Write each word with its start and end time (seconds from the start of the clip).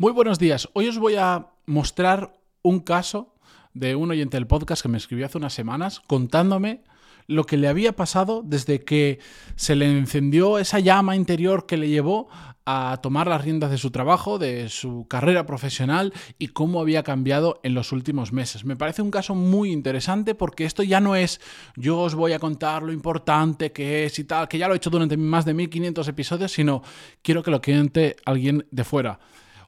Muy 0.00 0.12
buenos 0.12 0.38
días. 0.38 0.66
Hoy 0.72 0.88
os 0.88 0.98
voy 0.98 1.16
a 1.16 1.48
mostrar 1.66 2.40
un 2.62 2.80
caso 2.80 3.34
de 3.74 3.96
un 3.96 4.10
oyente 4.10 4.38
del 4.38 4.46
podcast 4.46 4.80
que 4.80 4.88
me 4.88 4.96
escribió 4.96 5.26
hace 5.26 5.36
unas 5.36 5.52
semanas 5.52 6.00
contándome 6.06 6.84
lo 7.26 7.44
que 7.44 7.58
le 7.58 7.68
había 7.68 7.94
pasado 7.94 8.42
desde 8.42 8.82
que 8.82 9.18
se 9.56 9.76
le 9.76 9.84
encendió 9.90 10.58
esa 10.58 10.80
llama 10.80 11.16
interior 11.16 11.66
que 11.66 11.76
le 11.76 11.90
llevó 11.90 12.30
a 12.64 12.98
tomar 13.02 13.26
las 13.26 13.44
riendas 13.44 13.70
de 13.70 13.76
su 13.76 13.90
trabajo, 13.90 14.38
de 14.38 14.70
su 14.70 15.06
carrera 15.06 15.44
profesional 15.44 16.14
y 16.38 16.48
cómo 16.48 16.80
había 16.80 17.02
cambiado 17.02 17.60
en 17.62 17.74
los 17.74 17.92
últimos 17.92 18.32
meses. 18.32 18.64
Me 18.64 18.76
parece 18.76 19.02
un 19.02 19.10
caso 19.10 19.34
muy 19.34 19.70
interesante 19.70 20.34
porque 20.34 20.64
esto 20.64 20.82
ya 20.82 21.00
no 21.00 21.14
es 21.14 21.42
yo 21.76 21.98
os 21.98 22.14
voy 22.14 22.32
a 22.32 22.38
contar 22.38 22.82
lo 22.82 22.92
importante 22.94 23.70
que 23.70 24.06
es 24.06 24.18
y 24.18 24.24
tal, 24.24 24.48
que 24.48 24.56
ya 24.56 24.66
lo 24.66 24.72
he 24.72 24.78
hecho 24.78 24.88
durante 24.88 25.18
más 25.18 25.44
de 25.44 25.52
1500 25.52 26.08
episodios, 26.08 26.52
sino 26.52 26.82
quiero 27.20 27.42
que 27.42 27.50
lo 27.50 27.60
cuente 27.60 28.16
alguien 28.24 28.66
de 28.70 28.84
fuera. 28.84 29.20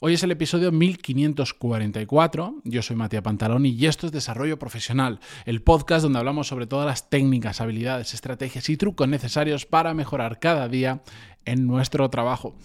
Hoy 0.05 0.15
es 0.15 0.23
el 0.25 0.33
episodio 0.33 0.73
1544. 0.73 2.63
Yo 2.65 2.83
soy 2.83 2.97
Matías 2.97 3.23
Pantaloni 3.23 3.69
y 3.69 3.87
esto 3.87 4.07
es 4.07 4.11
Desarrollo 4.11 4.59
Profesional, 4.59 5.21
el 5.45 5.63
podcast 5.63 6.03
donde 6.03 6.19
hablamos 6.19 6.49
sobre 6.49 6.67
todas 6.67 6.87
las 6.87 7.09
técnicas, 7.09 7.61
habilidades, 7.61 8.13
estrategias 8.13 8.69
y 8.69 8.77
trucos 8.77 9.07
necesarios 9.07 9.65
para 9.65 9.95
mejorar 9.95 10.41
cada 10.41 10.67
día 10.67 11.05
en 11.45 11.69
nuestro 11.69 12.11
trabajo. 12.11 12.57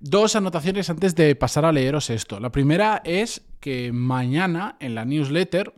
Dos 0.00 0.36
anotaciones 0.36 0.90
antes 0.90 1.14
de 1.14 1.34
pasar 1.34 1.64
a 1.64 1.72
leeros 1.72 2.10
esto. 2.10 2.40
La 2.40 2.52
primera 2.52 3.00
es 3.06 3.40
que 3.58 3.90
mañana 3.92 4.76
en 4.78 4.94
la 4.94 5.06
newsletter 5.06 5.72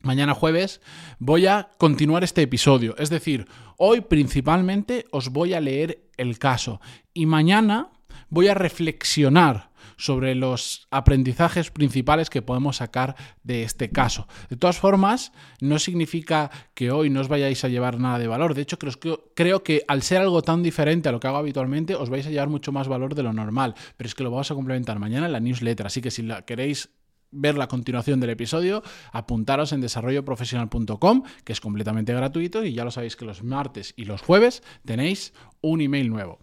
Mañana 0.00 0.34
jueves 0.34 0.80
voy 1.20 1.46
a 1.46 1.70
continuar 1.78 2.24
este 2.24 2.42
episodio. 2.42 2.96
Es 2.98 3.10
decir, 3.10 3.46
hoy 3.76 4.00
principalmente 4.00 5.04
os 5.12 5.30
voy 5.30 5.54
a 5.54 5.60
leer 5.60 6.10
el 6.16 6.38
caso 6.40 6.80
y 7.14 7.26
mañana 7.26 7.90
voy 8.28 8.48
a 8.48 8.54
reflexionar 8.54 9.65
sobre 9.96 10.34
los 10.34 10.86
aprendizajes 10.90 11.70
principales 11.70 12.30
que 12.30 12.42
podemos 12.42 12.76
sacar 12.76 13.16
de 13.42 13.62
este 13.62 13.90
caso. 13.90 14.28
De 14.48 14.56
todas 14.56 14.78
formas, 14.78 15.32
no 15.60 15.78
significa 15.78 16.50
que 16.74 16.90
hoy 16.90 17.10
no 17.10 17.20
os 17.20 17.28
vayáis 17.28 17.64
a 17.64 17.68
llevar 17.68 17.98
nada 17.98 18.18
de 18.18 18.28
valor. 18.28 18.54
De 18.54 18.62
hecho, 18.62 18.78
creo, 18.78 19.32
creo 19.34 19.62
que 19.62 19.82
al 19.88 20.02
ser 20.02 20.20
algo 20.20 20.42
tan 20.42 20.62
diferente 20.62 21.08
a 21.08 21.12
lo 21.12 21.20
que 21.20 21.28
hago 21.28 21.38
habitualmente, 21.38 21.94
os 21.94 22.10
vais 22.10 22.26
a 22.26 22.30
llevar 22.30 22.48
mucho 22.48 22.72
más 22.72 22.88
valor 22.88 23.14
de 23.14 23.22
lo 23.22 23.32
normal. 23.32 23.74
Pero 23.96 24.08
es 24.08 24.14
que 24.14 24.22
lo 24.22 24.30
vamos 24.30 24.50
a 24.50 24.54
complementar 24.54 24.98
mañana 24.98 25.26
en 25.26 25.32
la 25.32 25.40
newsletter. 25.40 25.86
Así 25.86 26.00
que 26.00 26.10
si 26.10 26.26
queréis 26.46 26.90
ver 27.30 27.56
la 27.56 27.68
continuación 27.68 28.20
del 28.20 28.30
episodio, 28.30 28.82
apuntaros 29.12 29.72
en 29.72 29.80
desarrolloprofesional.com, 29.80 31.22
que 31.44 31.52
es 31.52 31.60
completamente 31.60 32.14
gratuito 32.14 32.64
y 32.64 32.72
ya 32.72 32.84
lo 32.84 32.90
sabéis 32.90 33.16
que 33.16 33.24
los 33.24 33.42
martes 33.42 33.94
y 33.96 34.04
los 34.04 34.22
jueves 34.22 34.62
tenéis 34.84 35.32
un 35.60 35.80
email 35.80 36.08
nuevo. 36.08 36.38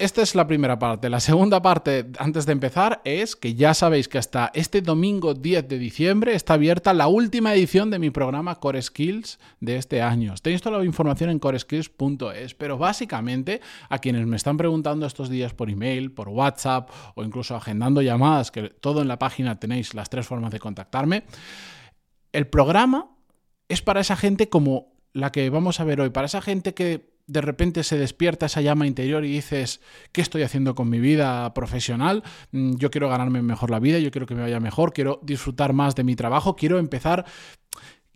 Esta 0.00 0.22
es 0.22 0.34
la 0.34 0.46
primera 0.46 0.78
parte. 0.78 1.10
La 1.10 1.20
segunda 1.20 1.60
parte, 1.60 2.06
antes 2.18 2.46
de 2.46 2.52
empezar, 2.52 3.02
es 3.04 3.36
que 3.36 3.54
ya 3.54 3.74
sabéis 3.74 4.08
que 4.08 4.16
hasta 4.16 4.50
este 4.54 4.80
domingo 4.80 5.34
10 5.34 5.68
de 5.68 5.78
diciembre 5.78 6.34
está 6.34 6.54
abierta 6.54 6.94
la 6.94 7.06
última 7.06 7.52
edición 7.52 7.90
de 7.90 7.98
mi 7.98 8.08
programa 8.08 8.54
Core 8.54 8.80
Skills 8.80 9.38
de 9.60 9.76
este 9.76 10.00
año. 10.00 10.32
Tenéis 10.40 10.62
toda 10.62 10.78
la 10.78 10.86
información 10.86 11.28
en 11.28 11.38
coreskills.es, 11.38 12.54
pero 12.54 12.78
básicamente 12.78 13.60
a 13.90 13.98
quienes 13.98 14.26
me 14.26 14.36
están 14.36 14.56
preguntando 14.56 15.04
estos 15.04 15.28
días 15.28 15.52
por 15.52 15.68
email, 15.68 16.12
por 16.12 16.30
WhatsApp 16.30 16.88
o 17.14 17.22
incluso 17.22 17.54
agendando 17.54 18.00
llamadas, 18.00 18.50
que 18.50 18.70
todo 18.70 19.02
en 19.02 19.08
la 19.08 19.18
página 19.18 19.60
tenéis 19.60 19.92
las 19.92 20.08
tres 20.08 20.26
formas 20.26 20.50
de 20.50 20.60
contactarme, 20.60 21.24
el 22.32 22.46
programa 22.46 23.10
es 23.68 23.82
para 23.82 24.00
esa 24.00 24.16
gente 24.16 24.48
como 24.48 24.94
la 25.12 25.30
que 25.30 25.50
vamos 25.50 25.78
a 25.78 25.84
ver 25.84 26.00
hoy, 26.00 26.08
para 26.08 26.24
esa 26.24 26.40
gente 26.40 26.72
que 26.72 27.09
de 27.30 27.40
repente 27.40 27.84
se 27.84 27.96
despierta 27.96 28.46
esa 28.46 28.60
llama 28.60 28.86
interior 28.86 29.24
y 29.24 29.32
dices, 29.32 29.80
¿qué 30.12 30.20
estoy 30.20 30.42
haciendo 30.42 30.74
con 30.74 30.90
mi 30.90 30.98
vida 30.98 31.52
profesional? 31.54 32.22
Mm, 32.52 32.76
yo 32.76 32.90
quiero 32.90 33.08
ganarme 33.08 33.42
mejor 33.42 33.70
la 33.70 33.78
vida, 33.78 33.98
yo 33.98 34.10
quiero 34.10 34.26
que 34.26 34.34
me 34.34 34.42
vaya 34.42 34.60
mejor, 34.60 34.92
quiero 34.92 35.20
disfrutar 35.22 35.72
más 35.72 35.94
de 35.94 36.04
mi 36.04 36.16
trabajo, 36.16 36.56
quiero 36.56 36.78
empezar 36.78 37.24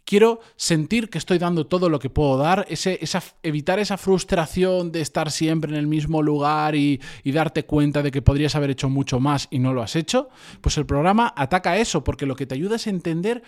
quiero 0.05 0.41
sentir 0.57 1.09
que 1.09 1.19
estoy 1.19 1.39
dando 1.39 1.67
todo 1.67 1.89
lo 1.89 1.99
que 1.99 2.11
puedo 2.11 2.37
dar, 2.37 2.67
ese, 2.69 3.01
evitar 3.43 3.79
esa 3.79 3.97
frustración 3.97 4.93
de 4.93 5.01
estar 5.01 5.31
siempre 5.31 5.71
en 5.71 5.79
el 5.79 5.87
mismo 5.87 6.23
lugar 6.23 6.75
y, 6.75 7.01
y, 7.23 7.33
darte 7.33 7.65
cuenta 7.65 8.03
de 8.03 8.11
que 8.11 8.21
podrías 8.21 8.55
haber 8.55 8.71
hecho 8.71 8.89
mucho 8.91 9.19
más 9.19 9.49
y 9.51 9.59
no 9.59 9.73
lo 9.73 9.83
has 9.83 9.97
hecho, 9.97 10.29
pues 10.61 10.77
el 10.77 10.87
programa 10.87 11.33
ataca 11.37 11.79
eso, 11.79 12.05
porque 12.05 12.27
lo 12.27 12.37
que 12.37 12.47
te 12.47 12.55
ayuda 12.55 12.77
es 12.77 12.87
entender 12.87 13.43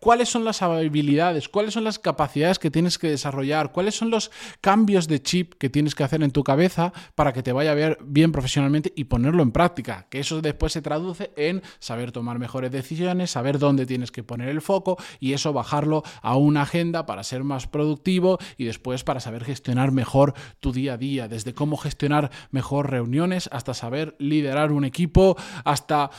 cuáles 0.00 0.28
son 0.28 0.44
las 0.44 0.62
habilidades, 0.62 1.48
cuáles 1.48 1.74
son 1.74 1.84
las 1.84 1.98
capacidades 1.98 2.58
que 2.58 2.70
tienes 2.70 2.98
que 2.98 3.08
desarrollar, 3.08 3.72
cuáles 3.72 3.94
son 3.94 4.10
los 4.10 4.30
cambios 4.60 5.08
de 5.08 5.22
chip 5.22 5.54
que 5.54 5.70
tienes 5.70 5.94
que 5.94 6.04
hacer 6.04 6.22
en 6.22 6.30
tu 6.30 6.44
cabeza 6.44 6.92
para 7.14 7.32
que 7.32 7.42
te 7.42 7.52
vaya 7.52 7.72
a 7.72 7.74
ver 7.74 7.98
bien 8.02 8.32
profesionalmente 8.32 8.92
y 8.96 9.04
ponerlo 9.04 9.42
en 9.42 9.52
práctica. 9.52 10.06
Que 10.10 10.20
eso 10.20 10.40
después 10.42 10.72
se 10.72 10.82
traduce 10.82 11.32
en 11.36 11.62
saber 11.78 12.12
tomar 12.12 12.38
mejores 12.38 12.70
decisiones, 12.70 13.30
saber 13.30 13.58
dónde 13.58 13.86
tienes 13.86 14.10
que 14.10 14.22
poner 14.22 14.48
el 14.48 14.62
foco 14.62 14.96
y 15.20 15.32
eso 15.32 15.52
bajarlo 15.52 16.02
a 16.22 16.36
una 16.36 16.62
agenda 16.62 17.06
para 17.06 17.24
ser 17.24 17.44
más 17.44 17.66
productivo 17.66 18.38
y 18.56 18.64
después 18.64 19.04
para 19.04 19.20
saber 19.20 19.44
gestionar 19.44 19.92
mejor 19.92 20.34
tu 20.60 20.72
día 20.72 20.94
a 20.94 20.98
día, 20.98 21.28
desde 21.28 21.54
cómo 21.54 21.76
gestionar 21.76 22.30
mejor 22.50 22.90
reuniones 22.90 23.48
hasta 23.52 23.74
saber 23.74 24.16
liderar 24.18 24.72
un 24.72 24.84
equipo, 24.84 25.36
hasta 25.64 26.10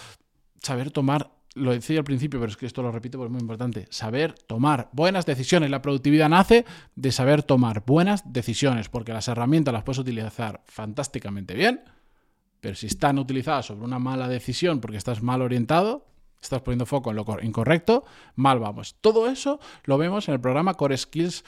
saber 0.62 0.92
tomar 0.92 1.37
lo 1.58 1.72
decía 1.72 2.00
al 2.00 2.04
principio, 2.04 2.40
pero 2.40 2.52
es 2.52 2.58
que 2.58 2.66
esto 2.66 2.82
lo 2.82 2.92
repito 2.92 3.18
porque 3.18 3.28
es 3.28 3.34
muy 3.34 3.42
importante, 3.42 3.88
saber 3.90 4.34
tomar 4.34 4.90
buenas 4.94 5.26
decisiones. 5.26 5.70
La 5.70 5.82
productividad 5.82 6.30
nace 6.30 6.66
de 6.96 7.12
saber 7.12 7.44
tomar 7.44 7.84
buenas 7.86 8.32
decisiones, 8.32 8.90
porque 8.90 9.14
las 9.14 9.28
herramientas 9.28 9.74
las 9.74 9.84
puedes 9.84 10.00
utilizar 10.00 10.62
fantásticamente 10.66 11.54
bien, 11.54 11.82
pero 12.60 12.76
si 12.76 12.88
están 12.88 13.20
utilizadas 13.20 13.68
sobre 13.68 13.86
una 13.86 14.00
mala 14.00 14.28
decisión 14.28 14.80
porque 14.80 14.98
estás 14.98 15.22
mal 15.22 15.42
orientado, 15.42 16.06
estás 16.42 16.62
poniendo 16.62 16.86
foco 16.86 17.10
en 17.10 17.18
lo 17.18 17.26
incorrecto, 17.42 18.06
mal 18.36 18.60
vamos. 18.60 18.96
Todo 19.02 19.28
eso 19.28 19.60
lo 19.84 19.98
vemos 19.98 20.28
en 20.28 20.36
el 20.36 20.42
programa 20.42 20.76
CoreSkills 20.76 21.44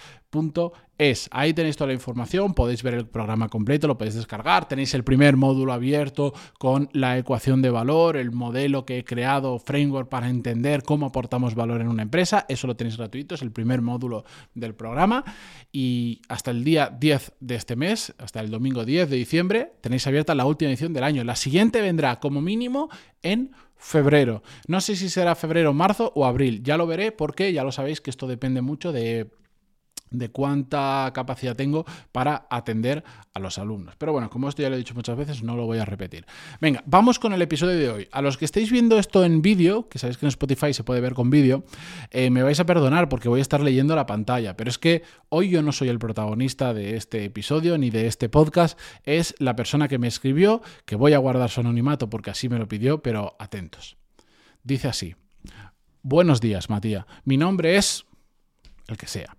es. 0.97 1.28
Ahí 1.31 1.53
tenéis 1.53 1.75
toda 1.75 1.88
la 1.88 1.94
información, 1.94 2.53
podéis 2.53 2.84
ver 2.84 2.94
el 2.94 3.07
programa 3.07 3.50
completo, 3.50 3.88
lo 3.88 3.97
podéis 3.97 4.16
descargar, 4.16 4.67
tenéis 4.67 4.94
el 4.94 5.03
primer 5.03 5.38
módulo 5.38 5.73
abierto 5.73 6.34
con 6.59 6.90
la 6.94 7.17
ecuación 7.17 7.63
de 7.63 7.72
valor, 7.72 8.16
el 8.16 8.31
modelo 8.31 8.85
que 8.85 9.00
he 9.00 9.03
creado, 9.03 9.57
framework 9.57 10.07
para 10.07 10.29
entender 10.29 10.84
cómo 10.84 11.07
aportamos 11.07 11.56
valor 11.56 11.81
en 11.81 11.88
una 11.88 12.03
empresa, 12.03 12.45
eso 12.47 12.68
lo 12.68 12.75
tenéis 12.75 12.97
gratuito, 12.97 13.34
es 13.34 13.41
el 13.41 13.51
primer 13.51 13.81
módulo 13.81 14.23
del 14.53 14.75
programa 14.75 15.23
y 15.72 16.22
hasta 16.28 16.51
el 16.51 16.63
día 16.63 16.95
10 16.95 17.34
de 17.39 17.56
este 17.56 17.75
mes, 17.75 18.13
hasta 18.19 18.41
el 18.41 18.51
domingo 18.51 18.85
10 18.85 19.09
de 19.09 19.16
diciembre, 19.16 19.73
tenéis 19.81 20.06
abierta 20.06 20.35
la 20.35 20.45
última 20.45 20.69
edición 20.69 20.94
del 20.94 21.06
año. 21.06 21.23
La 21.23 21.35
siguiente 21.35 21.81
vendrá 21.81 22.19
como 22.19 22.39
mínimo 22.39 22.89
en 23.23 23.51
febrero. 23.78 24.44
No 24.68 24.79
sé 24.81 24.95
si 24.95 25.09
será 25.09 25.34
febrero, 25.34 25.73
marzo 25.73 26.12
o 26.13 26.25
abril, 26.25 26.62
ya 26.62 26.78
lo 26.78 26.85
veré 26.85 27.12
porque 27.12 27.51
ya 27.51 27.63
lo 27.63 27.72
sabéis 27.72 28.01
que 28.01 28.12
esto 28.12 28.28
depende 28.28 28.62
mucho 28.62 28.91
de 28.91 29.31
de 30.12 30.30
cuánta 30.30 31.12
capacidad 31.14 31.56
tengo 31.56 31.86
para 32.12 32.47
atender 32.50 33.03
a 33.34 33.40
los 33.40 33.58
alumnos. 33.58 33.96
Pero 33.97 34.12
bueno, 34.12 34.30
como 34.30 34.50
esto 34.50 34.62
ya 34.62 34.70
lo 34.70 34.75
he 34.75 34.80
dicho 34.80 34.96
muchas 34.96 35.18
veces, 35.18 35.44
no 35.44 35.56
lo 35.56 35.66
voy 35.66 35.78
a 35.78 35.86
repetir. 35.86 36.25
Venga, 36.59 36.84
vamos 36.86 37.20
con 37.20 37.34
el 37.34 37.42
episodio 37.42 37.78
de 37.78 37.90
hoy. 37.90 38.08
A 38.12 38.22
los 38.22 38.38
que 38.38 38.46
estéis 38.46 38.72
viendo 38.72 38.98
esto 38.98 39.24
en 39.24 39.42
vídeo, 39.42 39.88
que 39.90 40.00
sabéis 40.00 40.18
que 40.18 40.25
en 40.25 40.30
Spotify 40.30 40.74
se 40.74 40.84
puede 40.84 41.02
ver 41.02 41.14
con 41.14 41.30
vídeo, 41.30 41.64
eh, 42.12 42.30
me 42.30 42.44
vais 42.44 42.59
a 42.59 42.66
perdonar 42.66 43.09
porque 43.09 43.30
voy 43.30 43.40
a 43.40 43.42
estar 43.42 43.62
leyendo 43.62 43.96
la 43.96 44.06
pantalla, 44.06 44.56
pero 44.56 44.69
es 44.69 44.78
que 44.78 45.03
hoy 45.30 45.50
yo 45.50 45.62
no 45.62 45.72
soy 45.72 45.90
el 45.90 46.00
protagonista 46.00 46.74
de 46.74 46.96
este 46.96 47.25
episodio 47.25 47.78
ni 47.78 47.90
de 47.90 48.08
este 48.08 48.30
podcast, 48.30 48.80
es 49.03 49.36
la 49.40 49.56
persona 49.56 49.88
que 49.88 50.00
me 50.00 50.08
escribió, 50.08 50.62
que 50.86 50.96
voy 50.96 51.14
a 51.14 51.18
guardar 51.18 51.50
su 51.50 51.62
anonimato 51.62 52.09
porque 52.09 52.31
así 52.31 52.50
me 52.50 52.59
lo 52.59 52.68
pidió, 52.68 53.02
pero 53.02 53.36
atentos. 53.40 53.98
Dice 54.64 54.88
así. 54.88 55.16
Buenos 56.02 56.40
días, 56.40 56.69
Matías. 56.69 57.06
Mi 57.25 57.38
nombre 57.38 57.75
es 57.75 58.06
el 58.88 58.98
que 58.98 59.08
sea. 59.08 59.38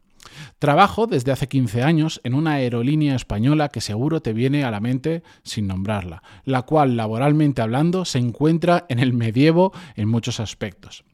Trabajo 0.59 1.07
desde 1.07 1.33
hace 1.33 1.49
15 1.49 1.83
años 1.83 2.21
en 2.25 2.35
una 2.35 2.55
aerolínea 2.55 3.15
española 3.15 3.69
que 3.69 3.81
seguro 3.81 4.21
te 4.21 4.33
viene 4.33 4.65
a 4.65 4.71
la 4.71 4.81
mente 4.81 5.23
sin 5.43 5.67
nombrarla, 5.67 6.23
la 6.45 6.63
cual 6.63 6.97
laboralmente 6.97 7.63
hablando 7.63 8.05
se 8.05 8.19
encuentra 8.19 8.87
en 8.89 8.99
el 8.99 9.13
medievo 9.13 9.73
en 9.97 10.09
muchos 10.09 10.41
aspectos. 10.41 11.05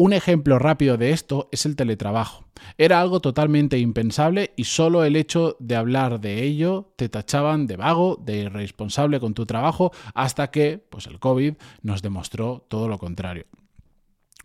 Un 0.00 0.12
ejemplo 0.12 0.60
rápido 0.60 0.96
de 0.96 1.10
esto 1.10 1.48
es 1.50 1.66
el 1.66 1.74
teletrabajo. 1.74 2.44
Era 2.76 3.00
algo 3.00 3.18
totalmente 3.18 3.80
impensable 3.80 4.52
y 4.56 4.62
solo 4.62 5.02
el 5.02 5.16
hecho 5.16 5.56
de 5.58 5.74
hablar 5.74 6.20
de 6.20 6.44
ello 6.44 6.92
te 6.94 7.08
tachaban 7.08 7.66
de 7.66 7.76
vago, 7.76 8.16
de 8.24 8.42
irresponsable 8.42 9.18
con 9.18 9.34
tu 9.34 9.44
trabajo, 9.44 9.90
hasta 10.14 10.52
que 10.52 10.78
pues 10.78 11.08
el 11.08 11.18
COVID 11.18 11.54
nos 11.82 12.00
demostró 12.00 12.64
todo 12.68 12.86
lo 12.86 12.98
contrario. 12.98 13.46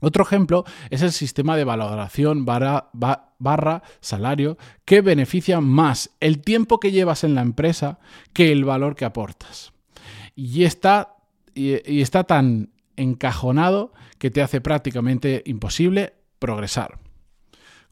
Otro 0.03 0.23
ejemplo 0.23 0.65
es 0.89 1.01
el 1.01 1.13
sistema 1.13 1.55
de 1.55 1.63
valoración 1.63 2.45
barra, 2.45 3.83
salario 4.01 4.57
que 4.83 5.00
beneficia 5.00 5.61
más 5.61 6.09
el 6.19 6.41
tiempo 6.41 6.81
que 6.81 6.91
llevas 6.91 7.23
en 7.23 7.35
la 7.35 7.41
empresa 7.41 8.00
que 8.33 8.51
el 8.51 8.65
valor 8.65 8.95
que 8.95 9.05
aportas. 9.05 9.71
Y 10.35 10.65
está, 10.65 11.15
y 11.55 12.01
está 12.01 12.25
tan 12.25 12.73
encajonado 12.97 13.94
que 14.17 14.29
te 14.29 14.41
hace 14.41 14.59
prácticamente 14.59 15.41
imposible 15.45 16.13
progresar. 16.38 17.00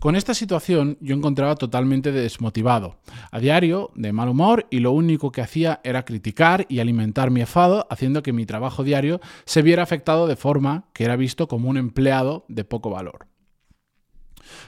Con 0.01 0.15
esta 0.15 0.33
situación 0.33 0.97
yo 0.99 1.15
encontraba 1.15 1.53
totalmente 1.53 2.11
desmotivado, 2.11 2.95
a 3.29 3.39
diario, 3.39 3.91
de 3.93 4.11
mal 4.11 4.29
humor, 4.29 4.65
y 4.71 4.79
lo 4.79 4.93
único 4.93 5.31
que 5.31 5.41
hacía 5.41 5.79
era 5.83 6.05
criticar 6.05 6.65
y 6.69 6.79
alimentar 6.79 7.29
mi 7.29 7.41
enfado, 7.41 7.85
haciendo 7.87 8.23
que 8.23 8.33
mi 8.33 8.47
trabajo 8.47 8.83
diario 8.83 9.21
se 9.45 9.61
viera 9.61 9.83
afectado 9.83 10.25
de 10.25 10.35
forma 10.35 10.85
que 10.93 11.03
era 11.03 11.17
visto 11.17 11.47
como 11.47 11.69
un 11.69 11.77
empleado 11.77 12.45
de 12.47 12.63
poco 12.63 12.89
valor. 12.89 13.27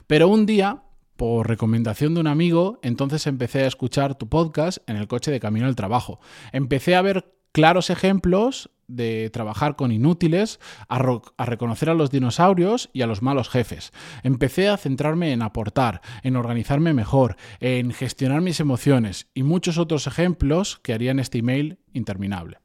Pero 0.06 0.28
un 0.28 0.46
día, 0.46 0.84
por 1.18 1.48
recomendación 1.48 2.14
de 2.14 2.22
un 2.22 2.28
amigo, 2.28 2.78
entonces 2.84 3.26
empecé 3.26 3.64
a 3.64 3.68
escuchar 3.68 4.14
tu 4.14 4.30
podcast 4.30 4.88
en 4.88 4.98
el 4.98 5.08
coche 5.08 5.32
de 5.32 5.40
camino 5.40 5.66
al 5.66 5.76
trabajo. 5.76 6.20
Empecé 6.52 6.96
a 6.96 7.02
ver 7.02 7.34
claros 7.52 7.90
ejemplos 7.90 8.70
de 8.88 9.30
trabajar 9.30 9.76
con 9.76 9.92
inútiles, 9.92 10.60
a, 10.88 11.00
reconocer 11.46 11.90
a 11.90 11.94
los 11.94 12.12
dinosaurios 12.12 12.90
y 12.94 13.02
a 13.02 13.08
los 13.08 13.22
malos 13.22 13.50
jefes. 13.50 13.92
Empecé 14.24 14.70
a 14.70 14.78
centrarme 14.78 15.32
en 15.32 15.42
aportar, 15.42 16.02
en 16.24 16.36
organizarme 16.36 16.94
mejor, 16.94 17.38
en 17.60 17.92
gestionar 17.92 18.42
mis 18.42 18.60
emociones 18.60 19.28
y 19.34 19.44
muchos 19.44 19.78
otros 19.78 20.08
ejemplos 20.08 20.80
que 20.84 20.94
harían 20.94 21.20
este 21.20 21.40
email 21.40 21.80
interminable. 21.94 22.60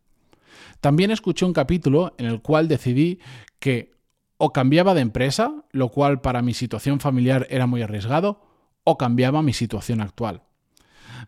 También 0.81 1.11
escuché 1.11 1.45
un 1.45 1.53
capítulo 1.53 2.15
en 2.19 2.27
el 2.27 2.41
cual 2.41 2.69
decidí 2.69 3.21
que 3.59 3.93
o 4.37 4.53
cambiaba 4.53 4.95
de 4.95 5.01
empresa, 5.01 5.65
lo 5.73 5.89
cual 5.89 6.21
para 6.21 6.43
mi 6.43 6.55
situación 6.55 7.01
familiar 7.01 7.47
era 7.51 7.67
muy 7.67 7.83
arriesgado, 7.83 8.47
o 8.85 8.97
cambiaba 8.97 9.43
mi 9.43 9.53
situación 9.53 10.01
actual 10.01 10.48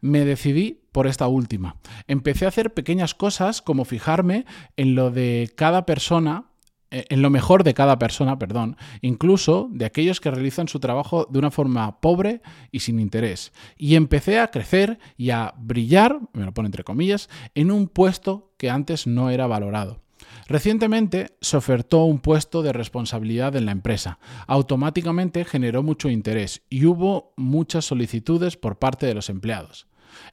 me 0.00 0.24
decidí 0.24 0.80
por 0.92 1.06
esta 1.06 1.28
última. 1.28 1.76
Empecé 2.08 2.44
a 2.44 2.48
hacer 2.48 2.74
pequeñas 2.74 3.14
cosas 3.14 3.62
como 3.62 3.84
fijarme 3.84 4.44
en 4.76 4.94
lo 4.94 5.10
de 5.10 5.50
cada 5.56 5.86
persona 5.86 6.50
eh, 6.92 7.04
en 7.08 7.22
lo 7.22 7.30
mejor 7.30 7.62
de 7.62 7.74
cada 7.74 7.98
persona, 7.98 8.38
perdón, 8.38 8.76
incluso 9.00 9.68
de 9.70 9.84
aquellos 9.84 10.20
que 10.20 10.30
realizan 10.30 10.66
su 10.66 10.80
trabajo 10.80 11.26
de 11.30 11.38
una 11.38 11.52
forma 11.52 12.00
pobre 12.00 12.42
y 12.72 12.80
sin 12.80 12.98
interés. 12.98 13.52
Y 13.76 13.94
empecé 13.94 14.40
a 14.40 14.50
crecer 14.50 14.98
y 15.16 15.30
a 15.30 15.54
brillar, 15.56 16.18
me 16.32 16.44
lo 16.44 16.52
pone 16.52 16.66
entre 16.66 16.84
comillas, 16.84 17.28
en 17.54 17.70
un 17.70 17.86
puesto 17.86 18.54
que 18.56 18.70
antes 18.70 19.06
no 19.06 19.30
era 19.30 19.46
valorado. 19.46 20.02
Recientemente 20.46 21.36
se 21.40 21.56
ofertó 21.56 22.04
un 22.04 22.18
puesto 22.20 22.62
de 22.62 22.72
responsabilidad 22.72 23.56
en 23.56 23.66
la 23.66 23.72
empresa. 23.72 24.18
Automáticamente 24.46 25.44
generó 25.44 25.82
mucho 25.82 26.08
interés 26.08 26.62
y 26.68 26.86
hubo 26.86 27.32
muchas 27.36 27.84
solicitudes 27.84 28.56
por 28.56 28.78
parte 28.78 29.06
de 29.06 29.14
los 29.14 29.30
empleados. 29.30 29.86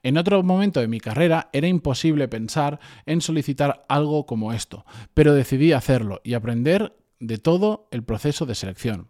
En 0.03 0.17
otro 0.17 0.41
momento 0.43 0.79
de 0.79 0.87
mi 0.87 0.99
carrera 0.99 1.49
era 1.53 1.67
imposible 1.67 2.27
pensar 2.27 2.79
en 3.05 3.21
solicitar 3.21 3.85
algo 3.89 4.25
como 4.25 4.53
esto, 4.53 4.85
pero 5.13 5.33
decidí 5.33 5.71
hacerlo 5.71 6.21
y 6.23 6.33
aprender 6.33 6.97
de 7.19 7.37
todo 7.37 7.87
el 7.91 8.03
proceso 8.03 8.45
de 8.45 8.55
selección. 8.55 9.09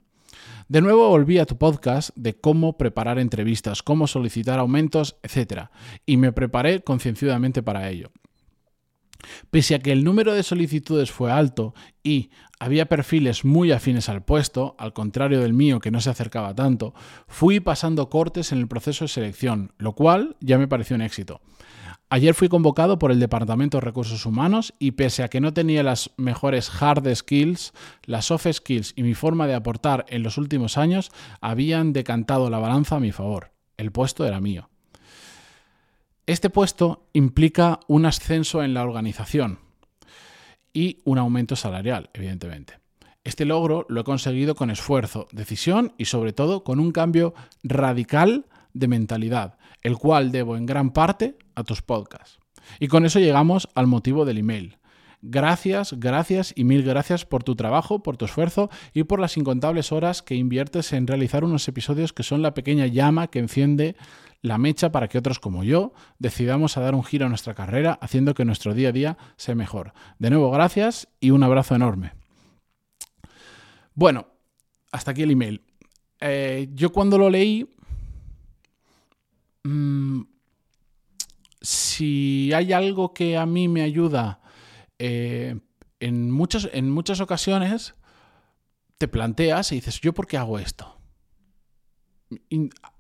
De 0.67 0.81
nuevo 0.81 1.07
volví 1.09 1.39
a 1.39 1.45
tu 1.45 1.57
podcast 1.57 2.09
de 2.15 2.39
cómo 2.39 2.77
preparar 2.77 3.19
entrevistas, 3.19 3.81
cómo 3.81 4.07
solicitar 4.07 4.59
aumentos, 4.59 5.17
etc. 5.23 5.69
Y 6.05 6.17
me 6.17 6.33
preparé 6.33 6.81
concienciadamente 6.81 7.63
para 7.63 7.89
ello. 7.89 8.11
Pese 9.51 9.75
a 9.75 9.79
que 9.79 9.91
el 9.91 10.03
número 10.03 10.33
de 10.33 10.43
solicitudes 10.43 11.11
fue 11.11 11.31
alto 11.31 11.73
y 12.03 12.29
había 12.59 12.87
perfiles 12.87 13.45
muy 13.45 13.71
afines 13.71 14.09
al 14.09 14.23
puesto, 14.23 14.75
al 14.79 14.93
contrario 14.93 15.41
del 15.41 15.53
mío 15.53 15.79
que 15.79 15.91
no 15.91 16.01
se 16.01 16.09
acercaba 16.09 16.55
tanto, 16.55 16.93
fui 17.27 17.59
pasando 17.59 18.09
cortes 18.09 18.51
en 18.51 18.59
el 18.59 18.67
proceso 18.67 19.05
de 19.05 19.09
selección, 19.09 19.73
lo 19.77 19.93
cual 19.93 20.35
ya 20.39 20.57
me 20.57 20.67
pareció 20.67 20.95
un 20.95 21.01
éxito. 21.01 21.41
Ayer 22.09 22.33
fui 22.33 22.47
convocado 22.47 22.99
por 22.99 23.11
el 23.11 23.19
Departamento 23.19 23.77
de 23.77 23.81
Recursos 23.81 24.25
Humanos 24.25 24.73
y 24.79 24.91
pese 24.91 25.23
a 25.23 25.27
que 25.27 25.41
no 25.41 25.53
tenía 25.53 25.83
las 25.83 26.11
mejores 26.15 26.71
hard 26.81 27.13
skills, 27.13 27.73
las 28.05 28.25
soft 28.25 28.47
skills 28.49 28.93
y 28.95 29.03
mi 29.03 29.13
forma 29.13 29.45
de 29.45 29.55
aportar 29.55 30.05
en 30.07 30.23
los 30.23 30.37
últimos 30.37 30.77
años 30.77 31.11
habían 31.41 31.91
decantado 31.91 32.49
la 32.49 32.59
balanza 32.59 32.95
a 32.95 33.01
mi 33.01 33.11
favor. 33.11 33.51
El 33.75 33.91
puesto 33.91 34.25
era 34.25 34.39
mío. 34.39 34.69
Este 36.27 36.49
puesto 36.49 37.07
implica 37.13 37.79
un 37.87 38.05
ascenso 38.05 38.61
en 38.61 38.73
la 38.73 38.83
organización 38.83 39.59
y 40.73 40.99
un 41.05 41.19
aumento 41.19 41.55
salarial, 41.55 42.09
evidentemente. 42.13 42.79
Este 43.23 43.45
logro 43.45 43.85
lo 43.87 44.01
he 44.01 44.03
conseguido 44.03 44.53
con 44.53 44.69
esfuerzo, 44.69 45.29
decisión 45.31 45.93
y 45.97 46.03
sobre 46.03 46.33
todo 46.33 46.65
con 46.65 46.81
un 46.81 46.91
cambio 46.91 47.33
radical 47.63 48.45
de 48.73 48.89
mentalidad, 48.89 49.57
el 49.83 49.97
cual 49.97 50.33
debo 50.33 50.57
en 50.57 50.65
gran 50.65 50.91
parte 50.91 51.37
a 51.55 51.63
tus 51.63 51.81
podcasts. 51.81 52.39
Y 52.77 52.89
con 52.89 53.05
eso 53.05 53.19
llegamos 53.19 53.69
al 53.73 53.87
motivo 53.87 54.25
del 54.25 54.39
email. 54.39 54.79
Gracias, 55.21 55.93
gracias 55.93 56.53
y 56.55 56.63
mil 56.63 56.83
gracias 56.83 57.25
por 57.25 57.43
tu 57.43 57.55
trabajo, 57.55 58.03
por 58.03 58.17
tu 58.17 58.25
esfuerzo 58.25 58.69
y 58.93 59.03
por 59.03 59.19
las 59.19 59.35
incontables 59.35 59.91
horas 59.91 60.21
que 60.21 60.35
inviertes 60.35 60.93
en 60.93 61.07
realizar 61.07 61.43
unos 61.43 61.67
episodios 61.67 62.13
que 62.13 62.21
son 62.21 62.43
la 62.43 62.53
pequeña 62.53 62.85
llama 62.85 63.27
que 63.27 63.39
enciende 63.39 63.95
la 64.43 64.59
mecha 64.59 64.91
para 64.91 65.07
que 65.07 65.17
otros 65.17 65.39
como 65.39 65.63
yo 65.63 65.91
decidamos 66.19 66.77
a 66.77 66.81
dar 66.81 66.93
un 66.93 67.03
giro 67.03 67.25
a 67.25 67.29
nuestra 67.29 67.55
carrera 67.55 67.97
haciendo 67.99 68.35
que 68.35 68.45
nuestro 68.45 68.75
día 68.75 68.89
a 68.89 68.91
día 68.91 69.17
sea 69.37 69.55
mejor. 69.55 69.93
De 70.19 70.29
nuevo, 70.29 70.51
gracias 70.51 71.07
y 71.19 71.31
un 71.31 71.41
abrazo 71.41 71.73
enorme. 71.73 72.13
Bueno, 73.95 74.27
hasta 74.91 75.11
aquí 75.11 75.23
el 75.23 75.31
email. 75.31 75.63
Eh, 76.19 76.69
yo 76.73 76.91
cuando 76.91 77.17
lo 77.17 77.31
leí, 77.31 77.67
mm, 79.63 80.21
si 81.59 82.51
hay 82.53 82.71
algo 82.73 83.15
que 83.15 83.35
a 83.35 83.47
mí 83.47 83.67
me 83.67 83.81
ayuda 83.81 84.41
eh, 84.99 85.59
en, 85.99 86.31
muchas, 86.31 86.69
en 86.73 86.89
muchas 86.89 87.21
ocasiones, 87.21 87.95
te 88.97 89.07
planteas 89.07 89.71
y 89.71 89.75
dices, 89.75 90.01
¿yo 90.01 90.13
por 90.13 90.27
qué 90.27 90.37
hago 90.37 90.59
esto? 90.59 90.97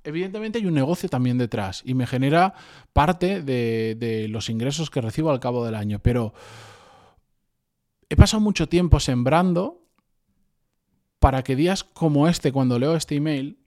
evidentemente 0.03 0.59
hay 0.59 0.65
un 0.65 0.73
negocio 0.73 1.09
también 1.09 1.37
detrás 1.37 1.81
y 1.85 1.93
me 1.93 2.07
genera 2.07 2.53
parte 2.93 3.41
de, 3.41 4.27
los 4.29 4.49
ingresos 4.49 4.89
que 4.89 5.01
recibo 5.01 5.31
al 5.31 5.39
cabo 5.39 5.65
del 5.65 5.75
año, 5.75 5.99
pero 5.99 6.33
he 8.09 8.15
pasado 8.15 8.39
mucho 8.39 8.69
tiempo 8.69 8.99
sembrando 8.99 9.83
para 11.19 11.43
que 11.43 11.55
días 11.55 11.83
como 11.83 12.27
este, 12.27 12.51
cuando 12.51 12.79
leo 12.79 12.95
este 12.95 13.15
email, 13.15 13.59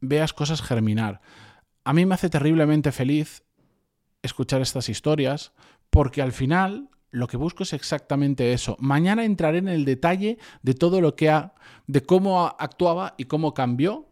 veas 0.00 0.32
cosas 0.32 0.62
germinar. 0.62 1.20
A 1.84 1.92
mí 1.92 2.04
me 2.04 2.14
hace 2.14 2.28
terriblemente 2.28 2.92
feliz 2.92 3.44
escuchar 4.22 4.60
estas 4.60 4.88
historias 4.88 5.52
porque 5.88 6.20
al 6.20 6.32
final 6.32 6.90
lo 7.10 7.26
que 7.26 7.36
busco 7.36 7.62
es 7.62 7.72
exactamente 7.72 8.52
eso. 8.52 8.76
Mañana 8.80 9.24
entraré 9.24 9.58
en 9.58 9.68
el 9.68 9.84
detalle 9.84 10.38
de 10.62 10.74
todo 10.74 11.00
lo 11.00 11.16
que 11.16 11.30
ha, 11.30 11.54
de 11.86 12.02
cómo 12.02 12.46
actuaba 12.46 13.14
y 13.18 13.24
cómo 13.24 13.54
cambió 13.54 14.06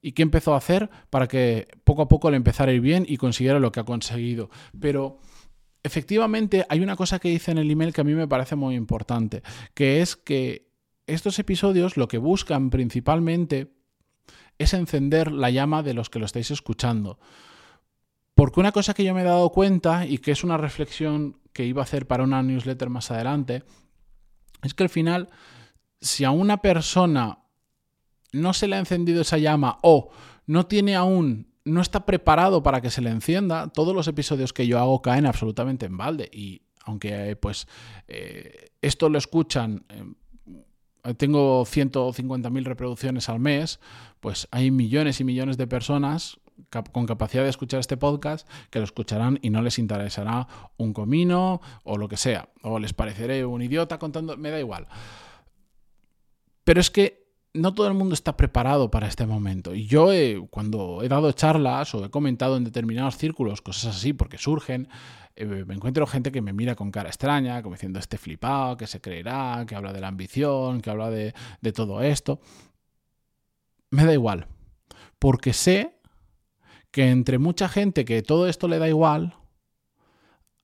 y 0.00 0.12
qué 0.12 0.22
empezó 0.22 0.54
a 0.54 0.58
hacer 0.58 0.90
para 1.10 1.26
que 1.26 1.68
poco 1.84 2.02
a 2.02 2.08
poco 2.08 2.30
le 2.30 2.36
empezara 2.36 2.70
a 2.70 2.74
ir 2.74 2.80
bien 2.80 3.04
y 3.08 3.16
consiguiera 3.16 3.58
lo 3.58 3.72
que 3.72 3.80
ha 3.80 3.84
conseguido. 3.84 4.48
Pero 4.80 5.18
efectivamente 5.82 6.64
hay 6.68 6.80
una 6.80 6.96
cosa 6.96 7.18
que 7.18 7.30
dice 7.30 7.50
en 7.50 7.58
el 7.58 7.70
email 7.70 7.92
que 7.92 8.00
a 8.00 8.04
mí 8.04 8.14
me 8.14 8.28
parece 8.28 8.56
muy 8.56 8.76
importante, 8.76 9.42
que 9.74 10.00
es 10.00 10.16
que 10.16 10.68
estos 11.06 11.38
episodios 11.38 11.96
lo 11.96 12.06
que 12.06 12.18
buscan 12.18 12.70
principalmente 12.70 13.72
es 14.58 14.74
encender 14.74 15.32
la 15.32 15.50
llama 15.50 15.82
de 15.82 15.94
los 15.94 16.10
que 16.10 16.18
lo 16.18 16.26
estáis 16.26 16.50
escuchando. 16.50 17.18
Porque 18.34 18.60
una 18.60 18.72
cosa 18.72 18.94
que 18.94 19.02
yo 19.04 19.14
me 19.14 19.22
he 19.22 19.24
dado 19.24 19.50
cuenta 19.50 20.06
y 20.06 20.18
que 20.18 20.30
es 20.30 20.44
una 20.44 20.56
reflexión 20.56 21.38
que 21.58 21.64
iba 21.64 21.82
a 21.82 21.84
hacer 21.84 22.06
para 22.06 22.22
una 22.22 22.40
newsletter 22.40 22.88
más 22.88 23.10
adelante, 23.10 23.64
es 24.62 24.74
que 24.74 24.84
al 24.84 24.88
final, 24.88 25.28
si 26.00 26.22
a 26.22 26.30
una 26.30 26.58
persona 26.58 27.40
no 28.30 28.54
se 28.54 28.68
le 28.68 28.76
ha 28.76 28.78
encendido 28.78 29.22
esa 29.22 29.38
llama 29.38 29.80
o 29.82 30.12
no 30.46 30.66
tiene 30.66 30.94
aún, 30.94 31.48
no 31.64 31.80
está 31.80 32.06
preparado 32.06 32.62
para 32.62 32.80
que 32.80 32.90
se 32.90 33.02
le 33.02 33.10
encienda, 33.10 33.66
todos 33.70 33.92
los 33.92 34.06
episodios 34.06 34.52
que 34.52 34.68
yo 34.68 34.78
hago 34.78 35.02
caen 35.02 35.26
absolutamente 35.26 35.86
en 35.86 35.96
balde. 35.96 36.30
Y 36.32 36.62
aunque 36.84 37.34
pues 37.34 37.66
eh, 38.06 38.70
esto 38.80 39.08
lo 39.08 39.18
escuchan, 39.18 39.84
eh, 39.88 41.14
tengo 41.14 41.64
150.000 41.64 42.62
reproducciones 42.62 43.28
al 43.28 43.40
mes, 43.40 43.80
pues 44.20 44.46
hay 44.52 44.70
millones 44.70 45.18
y 45.18 45.24
millones 45.24 45.56
de 45.56 45.66
personas 45.66 46.38
con 46.92 47.06
capacidad 47.06 47.44
de 47.44 47.50
escuchar 47.50 47.80
este 47.80 47.96
podcast 47.96 48.48
que 48.70 48.78
lo 48.78 48.84
escucharán 48.84 49.38
y 49.42 49.50
no 49.50 49.62
les 49.62 49.78
interesará 49.78 50.46
un 50.76 50.92
comino 50.92 51.60
o 51.84 51.96
lo 51.96 52.08
que 52.08 52.16
sea, 52.16 52.48
o 52.62 52.78
les 52.78 52.92
pareceré 52.92 53.44
un 53.44 53.62
idiota 53.62 53.98
contando, 53.98 54.36
me 54.36 54.50
da 54.50 54.58
igual. 54.58 54.86
Pero 56.64 56.80
es 56.80 56.90
que 56.90 57.28
no 57.54 57.74
todo 57.74 57.88
el 57.88 57.94
mundo 57.94 58.14
está 58.14 58.36
preparado 58.36 58.90
para 58.90 59.08
este 59.08 59.26
momento. 59.26 59.74
Y 59.74 59.86
yo 59.86 60.10
cuando 60.50 61.02
he 61.02 61.08
dado 61.08 61.32
charlas 61.32 61.94
o 61.94 62.04
he 62.04 62.10
comentado 62.10 62.56
en 62.56 62.64
determinados 62.64 63.16
círculos 63.16 63.62
cosas 63.62 63.96
así, 63.96 64.12
porque 64.12 64.38
surgen, 64.38 64.88
eh, 65.36 65.46
me 65.46 65.74
encuentro 65.74 66.06
gente 66.06 66.32
que 66.32 66.42
me 66.42 66.52
mira 66.52 66.74
con 66.74 66.90
cara 66.90 67.08
extraña, 67.08 67.62
como 67.62 67.74
diciendo 67.74 67.98
este 67.98 68.18
flipado, 68.18 68.76
que 68.76 68.86
se 68.86 69.00
creerá, 69.00 69.64
que 69.66 69.74
habla 69.74 69.92
de 69.92 70.00
la 70.00 70.08
ambición, 70.08 70.80
que 70.80 70.90
habla 70.90 71.10
de, 71.10 71.34
de 71.60 71.72
todo 71.72 72.02
esto. 72.02 72.40
Me 73.90 74.04
da 74.04 74.12
igual, 74.12 74.46
porque 75.18 75.52
sé 75.52 75.97
que 76.98 77.10
entre 77.10 77.38
mucha 77.38 77.68
gente 77.68 78.04
que 78.04 78.22
todo 78.22 78.48
esto 78.48 78.66
le 78.66 78.80
da 78.80 78.88
igual, 78.88 79.36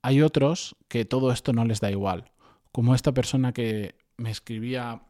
hay 0.03 0.21
otros 0.21 0.75
que 0.89 1.05
todo 1.05 1.31
esto 1.31 1.53
no 1.53 1.65
les 1.65 1.79
da 1.79 1.93
igual. 1.93 2.33
Como 2.73 2.97
esta 2.97 3.15
persona 3.15 3.53
que 3.53 3.95
me 4.17 4.33
escribía 4.33 5.03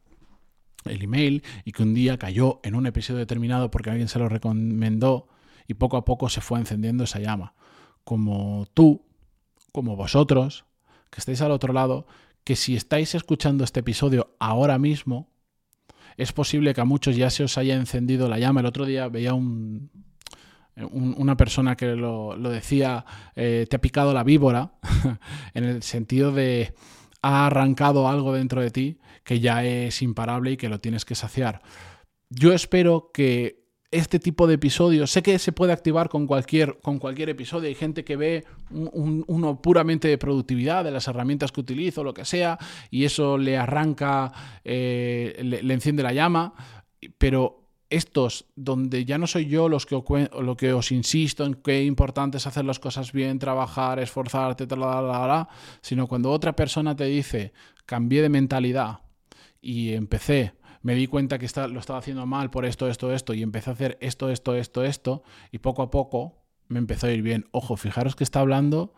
el 0.85 1.02
email 1.02 1.43
y 1.64 1.73
que 1.73 1.83
un 1.83 1.95
día 1.95 2.19
cayó 2.19 2.61
en 2.62 2.75
un 2.75 2.87
episodio 2.87 3.21
determinado 3.21 3.71
porque 3.71 3.88
alguien 3.88 4.09
se 4.09 4.19
lo 4.19 4.28
recomendó 4.28 5.28
y 5.66 5.73
poco 5.73 5.97
a 5.97 6.04
poco 6.04 6.28
se 6.28 6.43
fue 6.43 6.59
encendiendo 6.59 7.04
esa 7.04 7.21
llama. 7.21 7.54
Como 8.04 8.66
tú, 8.75 9.07
como 9.73 9.97
vosotros, 9.97 10.66
que 11.09 11.21
estáis 11.21 11.40
al 11.40 11.52
otro 11.52 11.73
lado, 11.73 12.07
que 12.45 12.54
si 12.54 12.76
estáis 12.76 13.14
escuchando 13.14 13.64
este 13.64 13.81
episodio 13.81 14.37
ahora 14.40 14.78
mismo, 14.78 15.31
es 16.19 16.35
posible 16.35 16.75
que 16.75 16.83
a 16.83 16.85
muchos 16.85 17.16
ya 17.16 17.31
se 17.31 17.45
os 17.45 17.57
haya 17.57 17.76
encendido 17.76 18.28
la 18.28 18.38
llama. 18.38 18.61
El 18.61 18.66
otro 18.66 18.85
día 18.85 19.09
veía 19.09 19.33
un, 19.33 19.88
una 20.90 21.37
persona 21.37 21.76
que 21.76 21.95
lo, 21.95 22.37
decía, 22.37 23.04
eh, 23.37 23.66
te 23.69 23.76
ha 23.76 23.81
picado 23.81 24.12
la 24.12 24.25
víbora, 24.25 24.73
en 25.54 25.64
el 25.64 25.83
sentido 25.83 26.33
de 26.33 26.75
ha 27.23 27.47
arrancado 27.47 28.07
algo 28.07 28.35
dentro 28.35 28.61
de 28.61 28.71
ti 28.71 28.99
que 29.25 29.40
ya 29.40 29.64
es 29.64 30.02
imparable 30.02 30.52
y 30.52 30.57
que 30.59 30.69
lo 30.69 30.81
tienes 30.81 31.07
que 31.07 31.14
saciar. 31.14 31.62
Yo 32.28 32.52
espero 32.52 33.11
que 33.14 33.64
este 33.90 34.19
tipo 34.19 34.47
de 34.47 34.54
episodios, 34.54 35.11
sé 35.11 35.23
que 35.23 35.38
se 35.38 35.52
puede 35.52 35.73
activar 35.73 36.09
con 36.09 36.26
cualquier, 36.26 36.81
con 36.81 36.99
cualquier 36.99 37.31
episodio, 37.31 37.69
hay 37.69 37.76
gente 37.76 38.04
que 38.04 38.16
ve 38.16 38.45
uno 38.71 39.62
puramente 39.62 40.09
de 40.09 40.19
productividad, 40.19 40.85
de 40.85 40.90
las 40.90 41.07
herramientas 41.09 41.52
que 41.52 41.61
utilizo, 41.61 42.04
lo 42.04 42.12
que 42.12 42.25
sea, 42.25 42.59
y 42.90 43.04
eso 43.04 43.38
le 43.38 43.57
arranca, 43.57 44.33
eh, 44.64 45.40
le 45.40 45.75
enciende 45.75 46.02
la 46.02 46.12
llama, 46.12 46.54
pero 47.16 47.63
estos 47.96 48.46
donde 48.56 49.04
ya 49.04 49.18
no 49.18 49.26
soy 49.26 49.46
yo 49.46 49.68
los 49.68 49.86
que, 49.86 50.00
lo 50.40 50.56
que 50.56 50.72
os 50.72 50.92
insisto 50.92 51.44
en 51.44 51.54
qué 51.54 51.84
importante 51.84 52.38
es 52.38 52.46
hacer 52.46 52.64
las 52.64 52.78
cosas 52.78 53.12
bien, 53.12 53.38
trabajar, 53.38 53.98
esforzarte, 53.98 54.66
sino 55.80 56.06
cuando 56.06 56.30
otra 56.30 56.54
persona 56.56 56.96
te 56.96 57.04
dice, 57.04 57.52
cambié 57.86 58.22
de 58.22 58.28
mentalidad 58.28 59.00
y 59.60 59.92
empecé, 59.92 60.54
me 60.82 60.94
di 60.94 61.06
cuenta 61.06 61.38
que 61.38 61.48
lo 61.68 61.80
estaba 61.80 61.98
haciendo 61.98 62.26
mal 62.26 62.50
por 62.50 62.64
esto, 62.64 62.88
esto, 62.88 63.12
esto, 63.12 63.32
y 63.34 63.42
empecé 63.42 63.70
a 63.70 63.72
hacer 63.72 63.98
esto, 64.00 64.30
esto, 64.30 64.54
esto, 64.54 64.84
esto, 64.84 65.22
y 65.50 65.58
poco 65.58 65.82
a 65.82 65.90
poco 65.90 66.44
me 66.68 66.78
empezó 66.78 67.06
a 67.06 67.12
ir 67.12 67.22
bien. 67.22 67.46
Ojo, 67.52 67.76
fijaros 67.76 68.16
que 68.16 68.24
está 68.24 68.40
hablando 68.40 68.94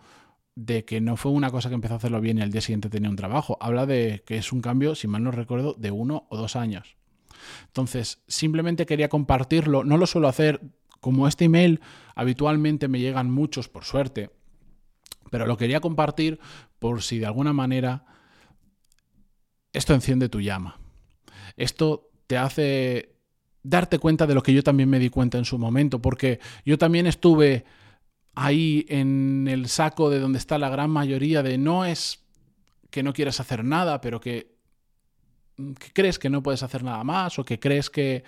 de 0.57 0.85
que 0.85 1.01
no 1.01 1.17
fue 1.17 1.33
una 1.33 1.51
cosa 1.51 1.69
que 1.69 1.75
empezó 1.75 1.95
a 1.95 1.97
hacerlo 1.99 2.21
bien 2.21 2.39
y 2.39 2.43
al 2.43 2.51
día 2.51 2.61
siguiente 2.63 2.89
tenía 2.89 3.11
un 3.11 3.17
trabajo. 3.17 3.59
Habla 3.61 3.87
de 3.87 4.23
que 4.27 4.39
es 4.39 4.53
un 4.53 4.63
cambio, 4.63 4.95
si 4.95 5.07
mal 5.07 5.23
no 5.23 5.31
recuerdo, 5.31 5.75
de 5.75 5.91
uno 5.91 6.27
o 6.31 6.37
dos 6.37 6.57
años. 6.57 6.97
Entonces, 7.67 8.23
simplemente 8.27 8.87
quería 8.87 9.09
compartirlo. 9.09 9.85
No 9.85 9.97
lo 9.97 10.07
suelo 10.07 10.29
hacer. 10.29 10.61
Como 11.01 11.29
este 11.29 11.45
email 11.45 11.81
habitualmente 12.15 12.89
me 12.89 12.99
llegan 12.99 13.31
muchos, 13.31 13.69
por 13.69 13.85
suerte, 13.85 14.31
pero 15.31 15.47
lo 15.47 15.57
quería 15.57 15.81
compartir 15.81 16.41
por 16.79 17.03
si 17.03 17.19
de 17.19 17.27
alguna 17.27 17.53
manera 17.53 18.05
esto 19.73 19.95
enciende 19.95 20.29
tu 20.29 20.41
llama. 20.41 20.81
Esto 21.57 22.11
te 22.27 22.39
hace 22.39 23.17
darte 23.63 23.99
cuenta 23.99 24.27
de 24.27 24.35
lo 24.35 24.43
que 24.43 24.55
yo 24.55 24.63
también 24.63 24.89
me 24.89 24.99
di 24.99 25.11
cuenta 25.11 25.39
en 25.39 25.45
su 25.45 25.59
momento, 25.59 26.01
porque 26.01 26.41
yo 26.65 26.79
también 26.79 27.07
estuve 27.07 27.65
ahí 28.35 28.87
en 28.89 29.49
el 29.51 29.69
saco 29.69 30.09
de 30.11 30.21
donde 30.21 30.39
está 30.39 30.59
la 30.59 30.69
gran 30.69 30.91
mayoría 30.91 31.43
de 31.43 31.59
no 31.59 31.85
es 31.85 32.25
que 32.91 33.03
no 33.03 33.13
quieras 33.13 33.41
hacer 33.41 33.65
nada, 33.65 34.01
pero 34.01 34.21
que 34.21 34.56
que 35.57 35.93
crees 35.93 36.19
que 36.19 36.31
no 36.31 36.43
puedes 36.43 36.63
hacer 36.63 36.83
nada 36.83 37.03
más 37.05 37.39
o 37.39 37.45
que 37.45 37.59
crees 37.59 37.91
que, 37.91 38.25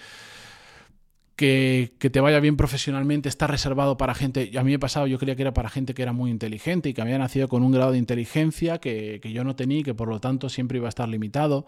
que, 1.37 1.91
te 1.99 2.21
vaya 2.21 2.41
bien 2.41 2.57
profesionalmente 2.57 3.29
está 3.29 3.47
reservado 3.47 3.97
para 3.97 4.15
gente. 4.15 4.51
A 4.59 4.65
mí 4.65 4.71
me 4.71 4.77
ha 4.77 4.81
pasado, 4.81 5.07
yo 5.07 5.19
creía 5.19 5.37
que 5.37 5.43
era 5.43 5.55
para 5.55 5.69
gente 5.69 5.95
que 5.95 6.03
era 6.03 6.13
muy 6.13 6.31
inteligente 6.31 6.89
y 6.89 6.95
que 6.95 7.03
había 7.03 7.19
nacido 7.19 7.49
con 7.49 7.63
un 7.63 7.71
grado 7.71 7.93
de 7.93 7.99
inteligencia 7.99 8.79
que, 8.79 9.21
que 9.23 9.33
yo 9.33 9.45
no 9.45 9.55
tenía 9.55 9.79
y 9.81 9.83
que 9.83 9.95
por 9.95 10.09
lo 10.09 10.21
tanto 10.21 10.49
siempre 10.49 10.79
iba 10.79 10.89
a 10.89 10.91
estar 10.91 11.09
limitado. 11.09 11.67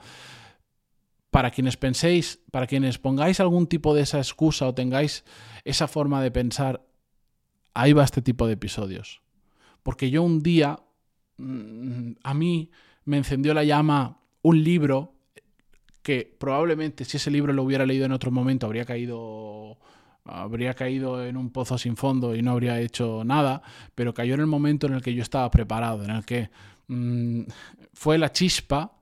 Para 1.31 1.53
quienes 1.53 1.77
penséis, 1.77 2.41
para 2.51 2.67
quienes 2.67 2.99
pongáis 2.99 3.39
algún 3.39 3.69
tipo 3.69 3.95
de 3.95 4.03
esa 4.03 4.19
excusa 4.19 4.67
o 4.67 4.75
tengáis 4.75 5.25
esa 5.65 5.87
forma 5.87 6.21
de 6.21 6.33
pensar, 6.33 6.85
ahí 7.73 7.93
va 7.93 8.03
este 8.03 8.23
tipo 8.23 8.49
de 8.49 8.55
episodios. 8.55 9.23
Porque 9.85 10.11
yo 10.11 10.25
un 10.25 10.43
día, 10.43 10.81
mm, 11.37 12.13
a 12.25 12.35
mí 12.35 12.73
me 13.05 13.19
encendió 13.19 13.55
la 13.55 13.63
llama 13.63 14.21
un 14.43 14.65
libro 14.65 15.20
que 16.03 16.35
probablemente 16.39 17.05
si 17.05 17.17
ese 17.17 17.31
libro 17.31 17.53
lo 17.53 17.63
hubiera 17.63 17.87
leído 17.87 18.07
en 18.07 18.13
otro 18.13 18.31
momento 18.31 18.67
habría 18.67 18.85
caído 18.85 19.79
habría 20.25 20.75
caído 20.75 21.25
en 21.25 21.37
un 21.37 21.51
pozo 21.51 21.79
sin 21.79 21.97
fondo 21.97 22.35
y 22.35 22.43
no 22.43 22.53
habría 22.53 22.79
hecho 22.81 23.23
nada, 23.25 23.63
pero 23.95 24.15
cayó 24.15 24.35
en 24.35 24.41
el 24.41 24.47
momento 24.47 24.87
en 24.87 24.95
el 24.95 25.03
que 25.03 25.15
yo 25.15 25.23
estaba 25.23 25.51
preparado, 25.51 26.05
en 26.05 26.11
el 26.11 26.25
que 26.25 26.51
mm, 26.89 27.43
fue 27.95 28.19
la 28.19 28.31
chispa, 28.31 28.93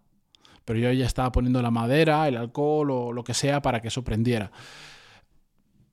pero 0.65 0.79
yo 0.79 0.93
ya 0.93 1.07
estaba 1.07 1.33
poniendo 1.33 1.61
la 1.61 1.71
madera, 1.71 2.29
el 2.29 2.37
alcohol 2.37 2.91
o 2.91 3.13
lo 3.13 3.25
que 3.25 3.35
sea 3.35 3.61
para 3.61 3.81
que 3.81 3.89
eso 3.89 4.05
prendiera. 4.05 4.51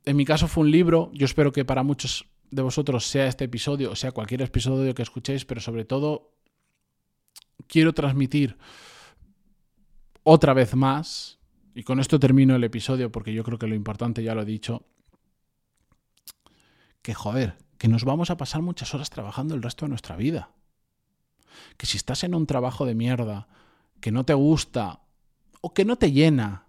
En 0.06 0.16
mi 0.16 0.26
caso 0.26 0.48
fue 0.48 0.64
un 0.64 0.72
libro, 0.72 1.12
yo 1.14 1.26
espero 1.26 1.52
que 1.52 1.66
para 1.66 1.82
muchos 1.82 2.28
de 2.52 2.62
vosotros 2.62 3.06
sea 3.08 3.28
este 3.28 3.46
episodio, 3.46 3.92
o 3.92 3.96
sea 3.96 4.12
cualquier 4.12 4.44
episodio 4.44 4.94
que 4.94 5.02
escuchéis, 5.02 5.44
pero 5.46 5.60
sobre 5.60 5.86
todo 5.86 6.36
quiero 7.68 7.94
transmitir 7.94 8.58
otra 10.26 10.56
vez 10.56 10.76
más, 10.76 11.38
y 11.76 11.84
con 11.84 12.00
esto 12.00 12.20
termino 12.20 12.56
el 12.56 12.64
episodio 12.64 13.12
porque 13.12 13.32
yo 13.32 13.44
creo 13.44 13.60
que 13.60 13.68
lo 13.68 13.76
importante 13.76 14.24
ya 14.24 14.34
lo 14.34 14.42
he 14.42 14.46
dicho, 14.46 14.84
que 17.04 17.14
joder, 17.14 17.58
que 17.78 17.88
nos 17.88 18.04
vamos 18.04 18.32
a 18.32 18.38
pasar 18.38 18.64
muchas 18.64 18.94
horas 18.96 19.12
trabajando 19.12 19.54
el 19.54 19.62
resto 19.62 19.86
de 19.86 19.90
nuestra 19.90 20.16
vida. 20.16 20.50
Que 21.78 21.86
si 21.86 21.98
estás 21.98 22.24
en 22.24 22.34
un 22.34 22.48
trabajo 22.48 22.88
de 22.88 22.96
mierda, 22.96 23.48
que 24.02 24.12
no 24.12 24.26
te 24.26 24.34
gusta 24.34 25.02
o 25.62 25.76
que 25.76 25.86
no 25.86 25.96
te 25.96 26.12
llena, 26.12 26.66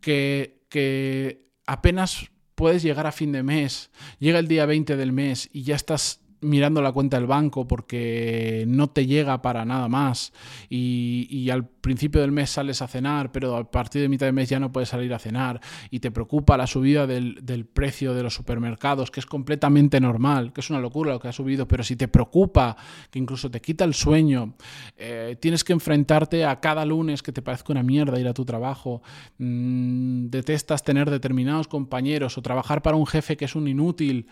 que, 0.00 0.64
que 0.70 1.50
apenas 1.66 2.30
puedes 2.54 2.82
llegar 2.82 3.06
a 3.06 3.12
fin 3.12 3.32
de 3.32 3.42
mes, 3.42 3.90
llega 4.18 4.38
el 4.38 4.48
día 4.48 4.64
20 4.64 4.96
del 4.96 5.12
mes 5.12 5.50
y 5.52 5.64
ya 5.64 5.76
estás 5.76 6.23
mirando 6.44 6.82
la 6.82 6.92
cuenta 6.92 7.16
del 7.16 7.26
banco 7.26 7.66
porque 7.66 8.64
no 8.68 8.88
te 8.88 9.06
llega 9.06 9.42
para 9.42 9.64
nada 9.64 9.88
más. 9.88 10.32
Y, 10.68 11.50
al 11.50 11.66
principio 11.66 12.20
del 12.20 12.32
mes 12.32 12.50
sales 12.50 12.80
a 12.80 12.88
cenar, 12.88 13.30
pero 13.30 13.56
a 13.56 13.70
partir 13.70 14.00
de 14.00 14.08
mitad 14.08 14.26
de 14.26 14.32
mes 14.32 14.48
ya 14.48 14.58
no 14.58 14.72
puedes 14.72 14.88
salir 14.88 15.12
a 15.12 15.18
cenar. 15.18 15.60
Y 15.90 16.00
te 16.00 16.10
preocupa 16.10 16.56
la 16.56 16.66
subida 16.66 17.06
del, 17.06 17.68
precio 17.72 18.14
de 18.14 18.22
los 18.22 18.34
supermercados, 18.34 19.10
que 19.10 19.20
es 19.20 19.26
completamente 19.26 20.00
normal, 20.00 20.52
que 20.52 20.60
es 20.60 20.70
una 20.70 20.80
locura 20.80 21.12
lo 21.12 21.20
que 21.20 21.28
ha 21.28 21.32
subido, 21.32 21.68
pero 21.68 21.82
si 21.82 21.96
te 21.96 22.08
preocupa, 22.08 22.76
que 23.10 23.18
incluso 23.18 23.50
te 23.50 23.60
quita 23.60 23.84
el 23.84 23.94
sueño, 23.94 24.54
eh, 24.96 25.36
tienes 25.40 25.64
que 25.64 25.72
enfrentarte 25.72 26.44
a 26.44 26.60
cada 26.60 26.84
lunes 26.84 27.22
que 27.22 27.32
te 27.32 27.42
parezca 27.42 27.72
una 27.72 27.82
mierda 27.82 28.18
ir 28.18 28.28
a 28.28 28.34
tu 28.34 28.44
trabajo, 28.44 29.02
mm, 29.38 30.26
detestas 30.28 30.82
tener 30.82 31.10
determinados 31.10 31.68
compañeros 31.68 32.38
o 32.38 32.42
trabajar 32.42 32.82
para 32.82 32.96
un 32.96 33.06
jefe 33.06 33.36
que 33.36 33.44
es 33.44 33.54
un 33.54 33.68
inútil, 33.68 34.26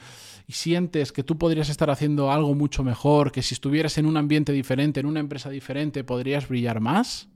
y 0.46 0.52
sientes 0.52 1.12
que 1.12 1.22
tú 1.22 1.38
podrías 1.38 1.68
estar 1.68 1.90
haciendo 1.90 2.01
algo 2.30 2.54
mucho 2.54 2.84
mejor, 2.84 3.32
que 3.32 3.42
si 3.42 3.54
estuvieras 3.54 3.98
en 3.98 4.06
un 4.06 4.16
ambiente 4.16 4.52
diferente, 4.52 5.00
en 5.00 5.06
una 5.06 5.20
empresa 5.20 5.50
diferente, 5.50 6.04
podrías 6.04 6.48
brillar 6.48 6.80
más, 6.80 7.28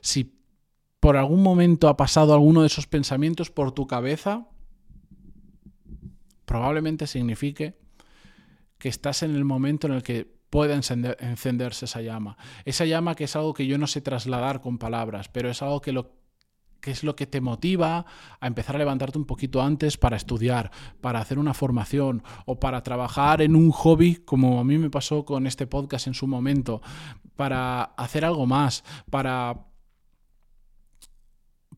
si 0.00 0.38
por 1.00 1.16
algún 1.16 1.42
momento 1.42 1.88
ha 1.88 1.96
pasado 1.96 2.32
alguno 2.32 2.62
de 2.62 2.68
esos 2.68 2.86
pensamientos 2.86 3.50
por 3.50 3.72
tu 3.72 3.86
cabeza, 3.86 4.48
probablemente 6.44 7.06
signifique 7.06 7.76
que 8.78 8.88
estás 8.88 9.22
en 9.22 9.34
el 9.34 9.44
momento 9.44 9.86
en 9.86 9.94
el 9.94 10.02
que 10.02 10.32
puede 10.50 10.74
encenderse 10.74 11.84
esa 11.84 12.00
llama. 12.00 12.36
Esa 12.64 12.84
llama 12.84 13.14
que 13.14 13.24
es 13.24 13.34
algo 13.34 13.54
que 13.54 13.66
yo 13.66 13.76
no 13.76 13.86
sé 13.86 14.00
trasladar 14.00 14.60
con 14.60 14.78
palabras, 14.78 15.28
pero 15.28 15.50
es 15.50 15.62
algo 15.62 15.80
que 15.80 15.92
lo 15.92 16.12
¿Qué 16.84 16.90
es 16.90 17.02
lo 17.02 17.16
que 17.16 17.26
te 17.26 17.40
motiva 17.40 18.04
a 18.40 18.46
empezar 18.46 18.76
a 18.76 18.78
levantarte 18.78 19.16
un 19.16 19.24
poquito 19.24 19.62
antes 19.62 19.96
para 19.96 20.18
estudiar, 20.18 20.70
para 21.00 21.18
hacer 21.18 21.38
una 21.38 21.54
formación 21.54 22.22
o 22.44 22.60
para 22.60 22.82
trabajar 22.82 23.40
en 23.40 23.56
un 23.56 23.70
hobby, 23.70 24.16
como 24.16 24.60
a 24.60 24.64
mí 24.64 24.76
me 24.76 24.90
pasó 24.90 25.24
con 25.24 25.46
este 25.46 25.66
podcast 25.66 26.08
en 26.08 26.12
su 26.12 26.26
momento, 26.26 26.82
para 27.36 27.84
hacer 27.84 28.26
algo 28.26 28.44
más, 28.44 28.84
para, 29.08 29.64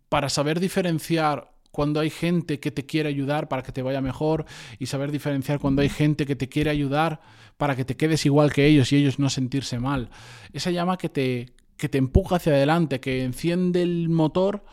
para 0.09 0.29
saber 0.29 0.59
diferenciar 0.59 1.53
cuando 1.71 2.01
hay 2.01 2.11
gente 2.11 2.59
que 2.59 2.73
te 2.73 2.85
quiere 2.85 3.09
ayudar 3.09 3.47
para 3.47 3.63
que 3.63 3.71
te 3.71 3.83
vaya 3.83 4.01
mejor 4.01 4.45
y 4.81 4.87
saber 4.87 5.13
diferenciar 5.13 5.61
cuando 5.61 5.83
hay 5.83 5.89
gente 5.89 6.27
que 6.27 6.35
te 6.35 6.49
quiere 6.49 6.71
ayudar 6.71 7.21
para 7.59 7.77
que 7.77 7.85
te 7.85 7.97
quedes 7.97 8.27
igual 8.27 8.53
que 8.53 8.67
ellos 8.67 8.91
y 8.91 8.97
ellos 8.97 9.21
no 9.21 9.31
sentirse 9.31 9.79
mal. 9.79 10.11
Esa 10.53 10.73
llama 10.73 10.99
que 10.99 11.09
te, 11.09 11.53
que 11.77 11.89
te 11.89 11.99
empuja 11.99 12.37
hacia 12.37 12.55
adelante, 12.55 12.99
que 12.99 13.23
enciende 13.23 13.83
el 13.83 14.09
motor 14.09 14.65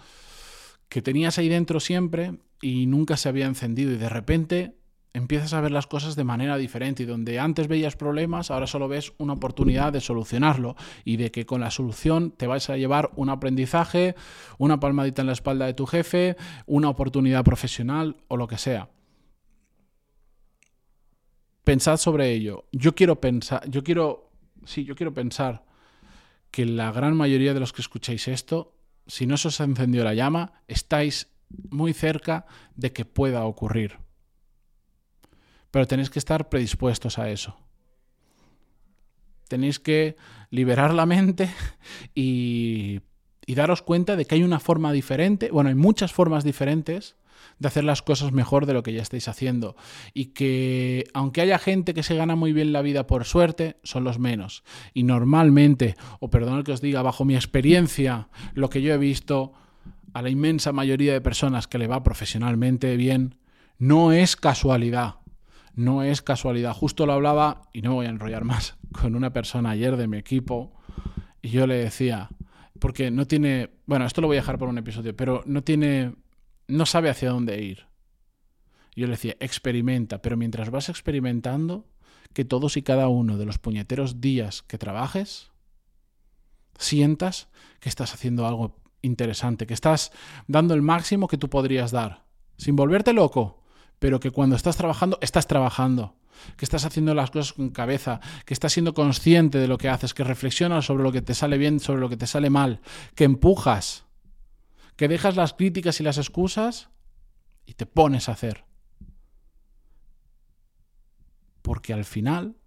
que 0.94 1.02
tenías 1.02 1.40
ahí 1.40 1.50
dentro 1.50 1.80
siempre 1.80 2.38
y 2.62 2.86
nunca 2.86 3.18
se 3.18 3.28
había 3.28 3.48
encendido 3.48 3.92
y 3.92 3.98
de 3.98 4.10
repente 4.10 4.76
empiezas 5.12 5.54
a 5.54 5.60
ver 5.60 5.72
las 5.72 5.88
cosas 5.88 6.16
de 6.16 6.24
manera 6.24 6.56
diferente 6.56 7.02
y 7.02 7.08
donde 7.08 7.40
antes 7.40 7.68
veías 7.68 7.96
problemas, 7.96 8.52
ahora 8.52 8.68
solo 8.68 8.88
ves 8.88 9.12
una 9.18 9.34
oportunidad 9.34 9.92
de 9.92 10.02
solucionarlo 10.02 10.76
y 11.04 11.18
de 11.18 11.32
que 11.32 11.48
con 11.48 11.62
la 11.62 11.72
solución 11.72 12.30
te 12.30 12.46
vas 12.46 12.70
a 12.70 12.78
llevar 12.78 13.10
un 13.16 13.32
aprendizaje, 13.32 14.14
una 14.60 14.80
palmadita 14.80 15.24
en 15.24 15.26
la 15.26 15.34
espalda 15.34 15.66
de 15.66 15.74
tu 15.74 15.88
jefe, 15.88 16.38
una 16.68 16.90
oportunidad 16.90 17.44
profesional 17.44 18.18
o 18.28 18.38
lo 18.38 18.46
que 18.46 18.60
sea. 18.60 18.92
Pensad 21.64 21.98
sobre 21.98 22.34
ello. 22.34 22.66
Yo 22.72 22.94
quiero 22.94 23.20
pensar, 23.20 23.68
yo 23.68 23.84
quiero, 23.84 24.30
sí, 24.64 24.86
yo 24.86 24.94
quiero 24.94 25.12
pensar 25.12 25.66
que 26.52 26.68
la 26.68 26.92
gran 26.92 27.18
mayoría 27.18 27.56
de 27.56 27.62
los 27.62 27.74
que 27.74 27.82
escucháis 27.82 28.28
esto 28.28 28.76
si 29.08 29.26
no 29.26 29.38
se 29.38 29.50
os 29.50 29.60
encendió 29.60 30.04
la 30.04 30.14
llama, 30.14 30.62
estáis 30.68 31.28
muy 31.70 31.94
cerca 31.94 32.46
de 32.76 32.92
que 32.92 33.06
pueda 33.06 33.46
ocurrir. 33.46 33.98
Pero 35.72 35.88
tenéis 35.88 36.10
que 36.10 36.20
estar 36.20 36.50
predispuestos 36.50 37.20
a 37.20 37.30
eso. 37.30 37.58
Tenéis 39.48 39.80
que 39.80 40.16
liberar 40.50 40.94
la 40.94 41.06
mente 41.06 41.50
y, 42.16 43.02
y 43.46 43.56
daros 43.56 43.82
cuenta 43.82 44.16
de 44.16 44.26
que 44.26 44.36
hay 44.36 44.44
una 44.44 44.60
forma 44.60 44.92
diferente, 44.92 45.50
bueno, 45.52 45.70
hay 45.70 45.76
muchas 45.76 46.14
formas 46.14 46.44
diferentes 46.44 47.16
de 47.60 47.68
hacer 47.68 47.84
las 47.84 48.02
cosas 48.02 48.32
mejor 48.32 48.66
de 48.66 48.74
lo 48.74 48.84
que 48.84 48.94
ya 48.94 49.02
estáis 49.02 49.28
haciendo. 49.28 49.76
Y 50.14 50.28
que 50.28 51.06
aunque 51.14 51.42
haya 51.42 51.60
gente 51.60 51.94
que 51.94 52.04
se 52.04 52.16
gana 52.16 52.36
muy 52.36 52.54
bien 52.54 52.74
la 52.74 52.82
vida 52.82 53.08
por 53.08 53.26
suerte, 53.26 53.78
son 53.84 54.04
los 54.04 54.20
menos. 54.20 54.64
Y 54.94 55.04
normalmente, 55.04 55.96
o 56.20 56.30
perdonad 56.30 56.64
que 56.64 56.72
os 56.72 56.82
diga, 56.82 57.02
bajo 57.02 57.26
mi 57.26 57.36
experiencia, 57.36 58.30
lo 58.54 58.70
que 58.70 58.82
yo 58.82 58.94
he 58.94 58.98
visto, 58.98 59.54
a 60.14 60.22
la 60.22 60.30
inmensa 60.30 60.72
mayoría 60.72 61.14
de 61.14 61.22
personas 61.22 61.68
que 61.68 61.78
le 61.78 61.88
va 61.88 62.04
profesionalmente 62.04 62.96
bien, 62.98 63.36
no 63.80 64.12
es 64.12 64.36
casualidad. 64.36 65.16
No 65.76 66.04
es 66.04 66.22
casualidad. 66.22 66.74
Justo 66.74 67.06
lo 67.06 67.14
hablaba, 67.14 67.64
y 67.74 67.82
no 67.82 67.96
voy 67.96 68.06
a 68.06 68.10
enrollar 68.10 68.44
más, 68.44 68.78
con 68.92 69.16
una 69.16 69.34
persona 69.34 69.72
ayer 69.72 69.98
de 69.98 70.08
mi 70.08 70.18
equipo, 70.18 70.74
y 71.42 71.50
yo 71.50 71.68
le 71.68 71.76
decía, 71.76 72.30
porque 72.80 73.12
no 73.12 73.26
tiene, 73.26 73.72
bueno, 73.86 74.06
esto 74.06 74.22
lo 74.22 74.28
voy 74.28 74.38
a 74.38 74.42
dejar 74.42 74.58
por 74.58 74.70
un 74.70 74.78
episodio, 74.78 75.16
pero 75.16 75.44
no 75.46 75.64
tiene 75.64 76.14
no 76.68 76.86
sabe 76.86 77.10
hacia 77.10 77.30
dónde 77.30 77.62
ir. 77.62 77.88
Yo 78.96 79.08
le 79.08 79.12
decía, 79.12 79.36
experimenta, 79.40 80.22
pero 80.22 80.38
mientras 80.38 80.70
vas 80.70 80.90
experimentando, 80.90 81.88
que 82.34 82.46
todos 82.46 82.78
y 82.78 82.84
cada 82.84 83.08
uno 83.08 83.38
de 83.38 83.46
los 83.46 83.60
puñeteros 83.60 84.22
días 84.22 84.64
que 84.64 84.78
trabajes, 84.78 85.52
sientas 86.78 87.50
que 87.80 87.90
estás 87.90 88.14
haciendo 88.14 88.48
algo 88.48 88.80
interesante, 89.02 89.68
que 89.68 89.74
estás 89.74 90.12
dando 90.48 90.74
el 90.74 90.82
máximo 90.82 91.28
que 91.28 91.38
tú 91.38 91.50
podrías 91.50 91.92
dar, 91.92 92.26
sin 92.58 92.76
volverte 92.76 93.14
loco, 93.14 93.64
pero 94.00 94.20
que 94.20 94.32
cuando 94.32 94.56
estás 94.56 94.78
trabajando, 94.78 95.18
estás 95.22 95.48
trabajando, 95.48 96.16
que 96.58 96.66
estás 96.66 96.86
haciendo 96.86 97.14
las 97.14 97.32
cosas 97.32 97.54
con 97.54 97.70
cabeza, 97.70 98.20
que 98.46 98.54
estás 98.54 98.74
siendo 98.74 98.94
consciente 98.94 99.60
de 99.60 99.68
lo 99.68 99.78
que 99.78 99.90
haces, 99.90 100.14
que 100.14 100.24
reflexionas 100.24 100.86
sobre 100.86 101.04
lo 101.04 101.12
que 101.12 101.22
te 101.22 101.36
sale 101.36 101.58
bien, 101.58 101.80
sobre 101.80 102.02
lo 102.02 102.10
que 102.10 102.18
te 102.18 102.28
sale 102.28 102.50
mal, 102.50 102.82
que 103.16 103.24
empujas, 103.24 104.06
que 104.96 105.08
dejas 105.08 105.36
las 105.36 105.54
críticas 105.54 106.00
y 106.00 106.04
las 106.04 106.18
excusas 106.18 106.90
y 107.66 107.74
te 107.74 107.86
pones 107.86 108.30
a 108.30 108.34
hacer. 108.34 108.66
Porque 111.62 111.94
al 111.94 112.06
final, 112.06 112.58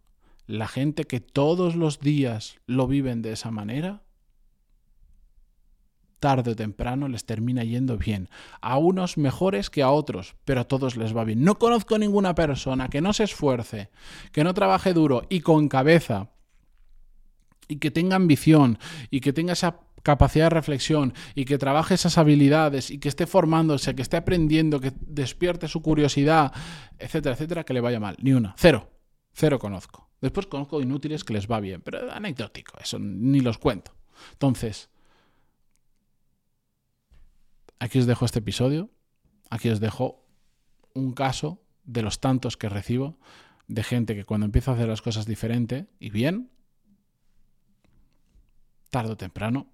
la 0.47 0.69
gente 0.69 1.05
que 1.05 1.21
todos 1.21 1.77
los 1.77 2.01
días 2.01 2.57
lo 2.67 2.87
viven 2.87 3.23
de 3.23 3.33
esa 3.33 3.51
manera, 3.51 4.03
tarde 6.19 6.53
o 6.53 6.57
temprano 6.57 7.09
les 7.09 7.27
termina 7.27 7.63
yendo 7.63 7.99
bien. 7.99 8.29
A 8.61 8.79
unos 8.79 9.19
mejores 9.19 9.71
que 9.71 9.83
a 9.83 9.91
otros, 9.91 10.35
pero 10.45 10.63
a 10.63 10.65
todos 10.65 10.97
les 10.97 11.17
va 11.17 11.25
bien. 11.25 11.45
No 11.45 11.59
conozco 11.59 11.99
ninguna 11.99 12.35
persona 12.35 12.89
que 12.89 13.01
no 13.01 13.13
se 13.13 13.25
esfuerce, 13.25 13.91
que 14.33 14.45
no 14.45 14.55
trabaje 14.55 14.93
duro 14.93 15.27
y 15.29 15.41
con 15.41 15.69
cabeza, 15.69 16.31
y 17.69 17.77
que 17.77 17.91
tenga 17.91 18.17
ambición, 18.17 18.79
y 19.11 19.21
que 19.21 19.33
tenga 19.33 19.53
esa 19.53 19.81
capacidad 20.07 20.45
de 20.45 20.51
reflexión 20.51 21.15
y 21.35 21.47
que 21.47 21.59
trabaje 21.59 21.95
esas 21.95 22.17
habilidades 22.17 22.93
y 22.93 22.99
que 22.99 23.09
esté 23.09 23.27
formándose, 23.27 23.97
que 23.97 24.03
esté 24.03 24.17
aprendiendo, 24.17 24.79
que 24.79 24.93
despierte 25.01 25.67
su 25.67 25.83
curiosidad, 25.83 26.53
etcétera, 26.97 27.35
etcétera, 27.35 27.65
que 27.65 27.75
le 27.75 27.81
vaya 27.81 27.99
mal. 27.99 28.17
Ni 28.23 28.33
una. 28.33 28.55
Cero. 28.57 28.89
Cero 29.33 29.59
conozco. 29.59 30.09
Después 30.21 30.47
conozco 30.47 30.81
inútiles 30.81 31.25
que 31.25 31.33
les 31.33 31.51
va 31.51 31.59
bien, 31.59 31.83
pero 31.83 32.13
anecdótico, 32.13 32.79
eso 32.81 33.01
ni 33.01 33.41
los 33.41 33.59
cuento. 33.59 33.97
Entonces, 34.35 34.91
aquí 37.81 37.99
os 37.99 38.07
dejo 38.07 38.25
este 38.25 38.39
episodio, 38.39 38.91
aquí 39.51 39.69
os 39.71 39.81
dejo 39.81 40.25
un 40.95 41.15
caso 41.15 41.61
de 41.83 42.03
los 42.03 42.21
tantos 42.21 42.57
que 42.57 42.69
recibo 42.69 43.19
de 43.67 43.83
gente 43.83 44.15
que 44.15 44.25
cuando 44.25 44.47
empieza 44.47 44.71
a 44.71 44.75
hacer 44.75 44.87
las 44.87 45.03
cosas 45.03 45.27
diferente 45.27 45.89
y 45.99 46.11
bien, 46.11 46.53
tarde 48.91 49.13
o 49.13 49.17
temprano 49.17 49.67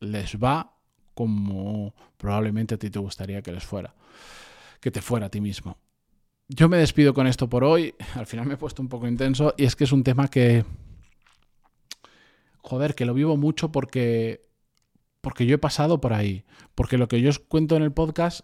les 0.00 0.36
va 0.36 0.74
como 1.14 1.94
probablemente 2.16 2.74
a 2.74 2.78
ti 2.78 2.90
te 2.90 2.98
gustaría 2.98 3.42
que 3.42 3.52
les 3.52 3.64
fuera, 3.64 3.94
que 4.80 4.90
te 4.90 5.02
fuera 5.02 5.26
a 5.26 5.30
ti 5.30 5.40
mismo. 5.40 5.78
Yo 6.48 6.68
me 6.68 6.78
despido 6.78 7.12
con 7.12 7.26
esto 7.26 7.48
por 7.48 7.64
hoy. 7.64 7.94
Al 8.14 8.26
final 8.26 8.46
me 8.46 8.54
he 8.54 8.56
puesto 8.56 8.80
un 8.82 8.88
poco 8.88 9.06
intenso 9.06 9.54
y 9.56 9.64
es 9.64 9.76
que 9.76 9.84
es 9.84 9.92
un 9.92 10.04
tema 10.04 10.28
que, 10.28 10.64
joder, 12.58 12.94
que 12.94 13.04
lo 13.04 13.14
vivo 13.14 13.36
mucho 13.36 13.70
porque 13.70 14.48
porque 15.20 15.46
yo 15.46 15.56
he 15.56 15.58
pasado 15.58 16.00
por 16.00 16.12
ahí, 16.12 16.44
porque 16.74 16.96
lo 16.96 17.08
que 17.08 17.20
yo 17.20 17.28
os 17.28 17.38
cuento 17.38 17.76
en 17.76 17.82
el 17.82 17.92
podcast 17.92 18.42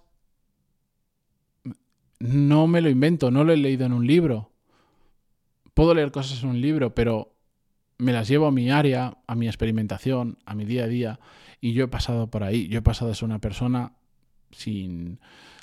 no 2.18 2.66
me 2.66 2.80
lo 2.80 2.90
invento, 2.90 3.30
no 3.30 3.44
lo 3.44 3.52
he 3.52 3.56
leído 3.56 3.86
en 3.86 3.92
un 3.92 4.06
libro. 4.06 4.50
Puedo 5.74 5.94
leer 5.94 6.10
cosas 6.10 6.42
en 6.42 6.50
un 6.50 6.60
libro, 6.60 6.94
pero 6.94 7.33
me 7.98 8.12
las 8.12 8.28
llevo 8.28 8.46
a 8.46 8.50
mi 8.50 8.70
área, 8.70 9.18
a 9.26 9.34
mi 9.34 9.46
experimentación, 9.46 10.38
a 10.46 10.54
mi 10.54 10.64
día 10.64 10.84
a 10.84 10.88
día 10.88 11.20
y 11.60 11.72
yo 11.72 11.84
he 11.84 11.88
pasado 11.88 12.28
por 12.28 12.44
ahí, 12.44 12.68
yo 12.68 12.78
he 12.78 12.82
pasado 12.82 13.08
de 13.08 13.14
ser 13.14 13.24
una 13.24 13.38
persona 13.38 13.92
sin, 14.50 15.20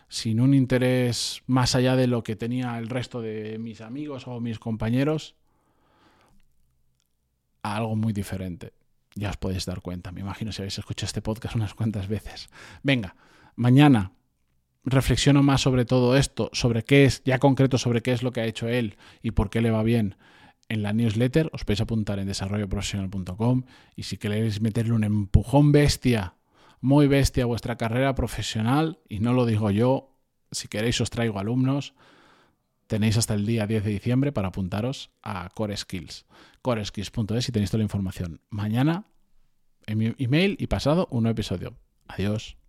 sin 0.08 0.40
un 0.40 0.54
interés 0.54 1.44
más 1.48 1.76
allá 1.76 1.96
de 1.96 2.08
lo 2.08 2.24
que 2.24 2.36
tenía 2.36 2.78
el 2.78 2.90
resto 2.90 3.22
de 3.22 3.58
mis 3.60 3.82
amigos 3.82 4.28
o 4.28 4.40
mis 4.40 4.60
compañeros 4.60 5.36
a 7.64 7.78
algo 7.78 7.96
muy 7.96 8.14
diferente. 8.14 8.74
Ya 9.14 9.30
os 9.30 9.38
podéis 9.38 9.66
dar 9.66 9.82
cuenta, 9.82 10.12
me 10.12 10.22
imagino 10.22 10.52
si 10.52 10.62
habéis 10.62 10.80
escuchado 10.80 11.06
este 11.08 11.22
podcast 11.22 11.56
unas 11.56 11.74
cuantas 11.74 12.08
veces. 12.08 12.50
Venga, 12.82 13.16
mañana 13.56 14.14
reflexiono 14.84 15.44
más 15.44 15.62
sobre 15.62 15.86
todo 15.86 16.18
esto, 16.18 16.50
sobre 16.54 16.84
qué 16.84 17.06
es, 17.06 17.22
ya 17.24 17.40
concreto 17.40 17.78
sobre 17.78 18.02
qué 18.02 18.14
es 18.14 18.24
lo 18.24 18.32
que 18.32 18.42
ha 18.42 18.46
hecho 18.46 18.68
él 18.68 18.98
y 19.22 19.32
por 19.32 19.50
qué 19.50 19.62
le 19.62 19.70
va 19.70 19.84
bien 19.84 20.16
en 20.72 20.84
la 20.84 20.94
newsletter, 20.94 21.50
os 21.52 21.66
podéis 21.66 21.82
apuntar 21.82 22.18
en 22.20 22.28
desarrolloprofesional.com 22.28 23.64
y 23.96 24.04
si 24.04 24.16
queréis 24.18 24.62
meterle 24.62 24.94
un 24.94 25.04
empujón 25.04 25.74
bestia, 25.74 26.36
muy 26.80 27.08
bestia 27.08 27.44
a 27.44 27.48
vuestra 27.48 27.78
carrera 27.78 28.16
profesional, 28.16 29.00
y 29.10 29.20
no 29.20 29.34
lo 29.34 29.46
digo 29.46 29.70
yo, 29.70 30.16
si 30.50 30.70
queréis 30.70 31.02
os 31.02 31.10
traigo 31.10 31.40
alumnos, 31.40 31.94
tenéis 32.88 33.18
hasta 33.18 33.34
el 33.34 33.46
día 33.46 33.68
10 33.68 33.84
de 33.84 33.92
diciembre 33.92 34.32
para 34.32 34.48
apuntaros 34.48 35.12
a 35.22 35.50
Core 35.54 35.76
Skills, 35.76 36.26
coreskills.es 36.62 37.50
y 37.50 37.52
tenéis 37.52 37.70
toda 37.70 37.80
la 37.80 37.90
información. 37.92 38.40
Mañana 38.50 39.12
en 39.88 39.98
mi 39.98 40.16
email 40.20 40.56
y 40.58 40.68
pasado 40.68 41.08
un 41.12 41.24
nuevo 41.24 41.34
episodio. 41.34 41.76
Adiós. 42.08 42.61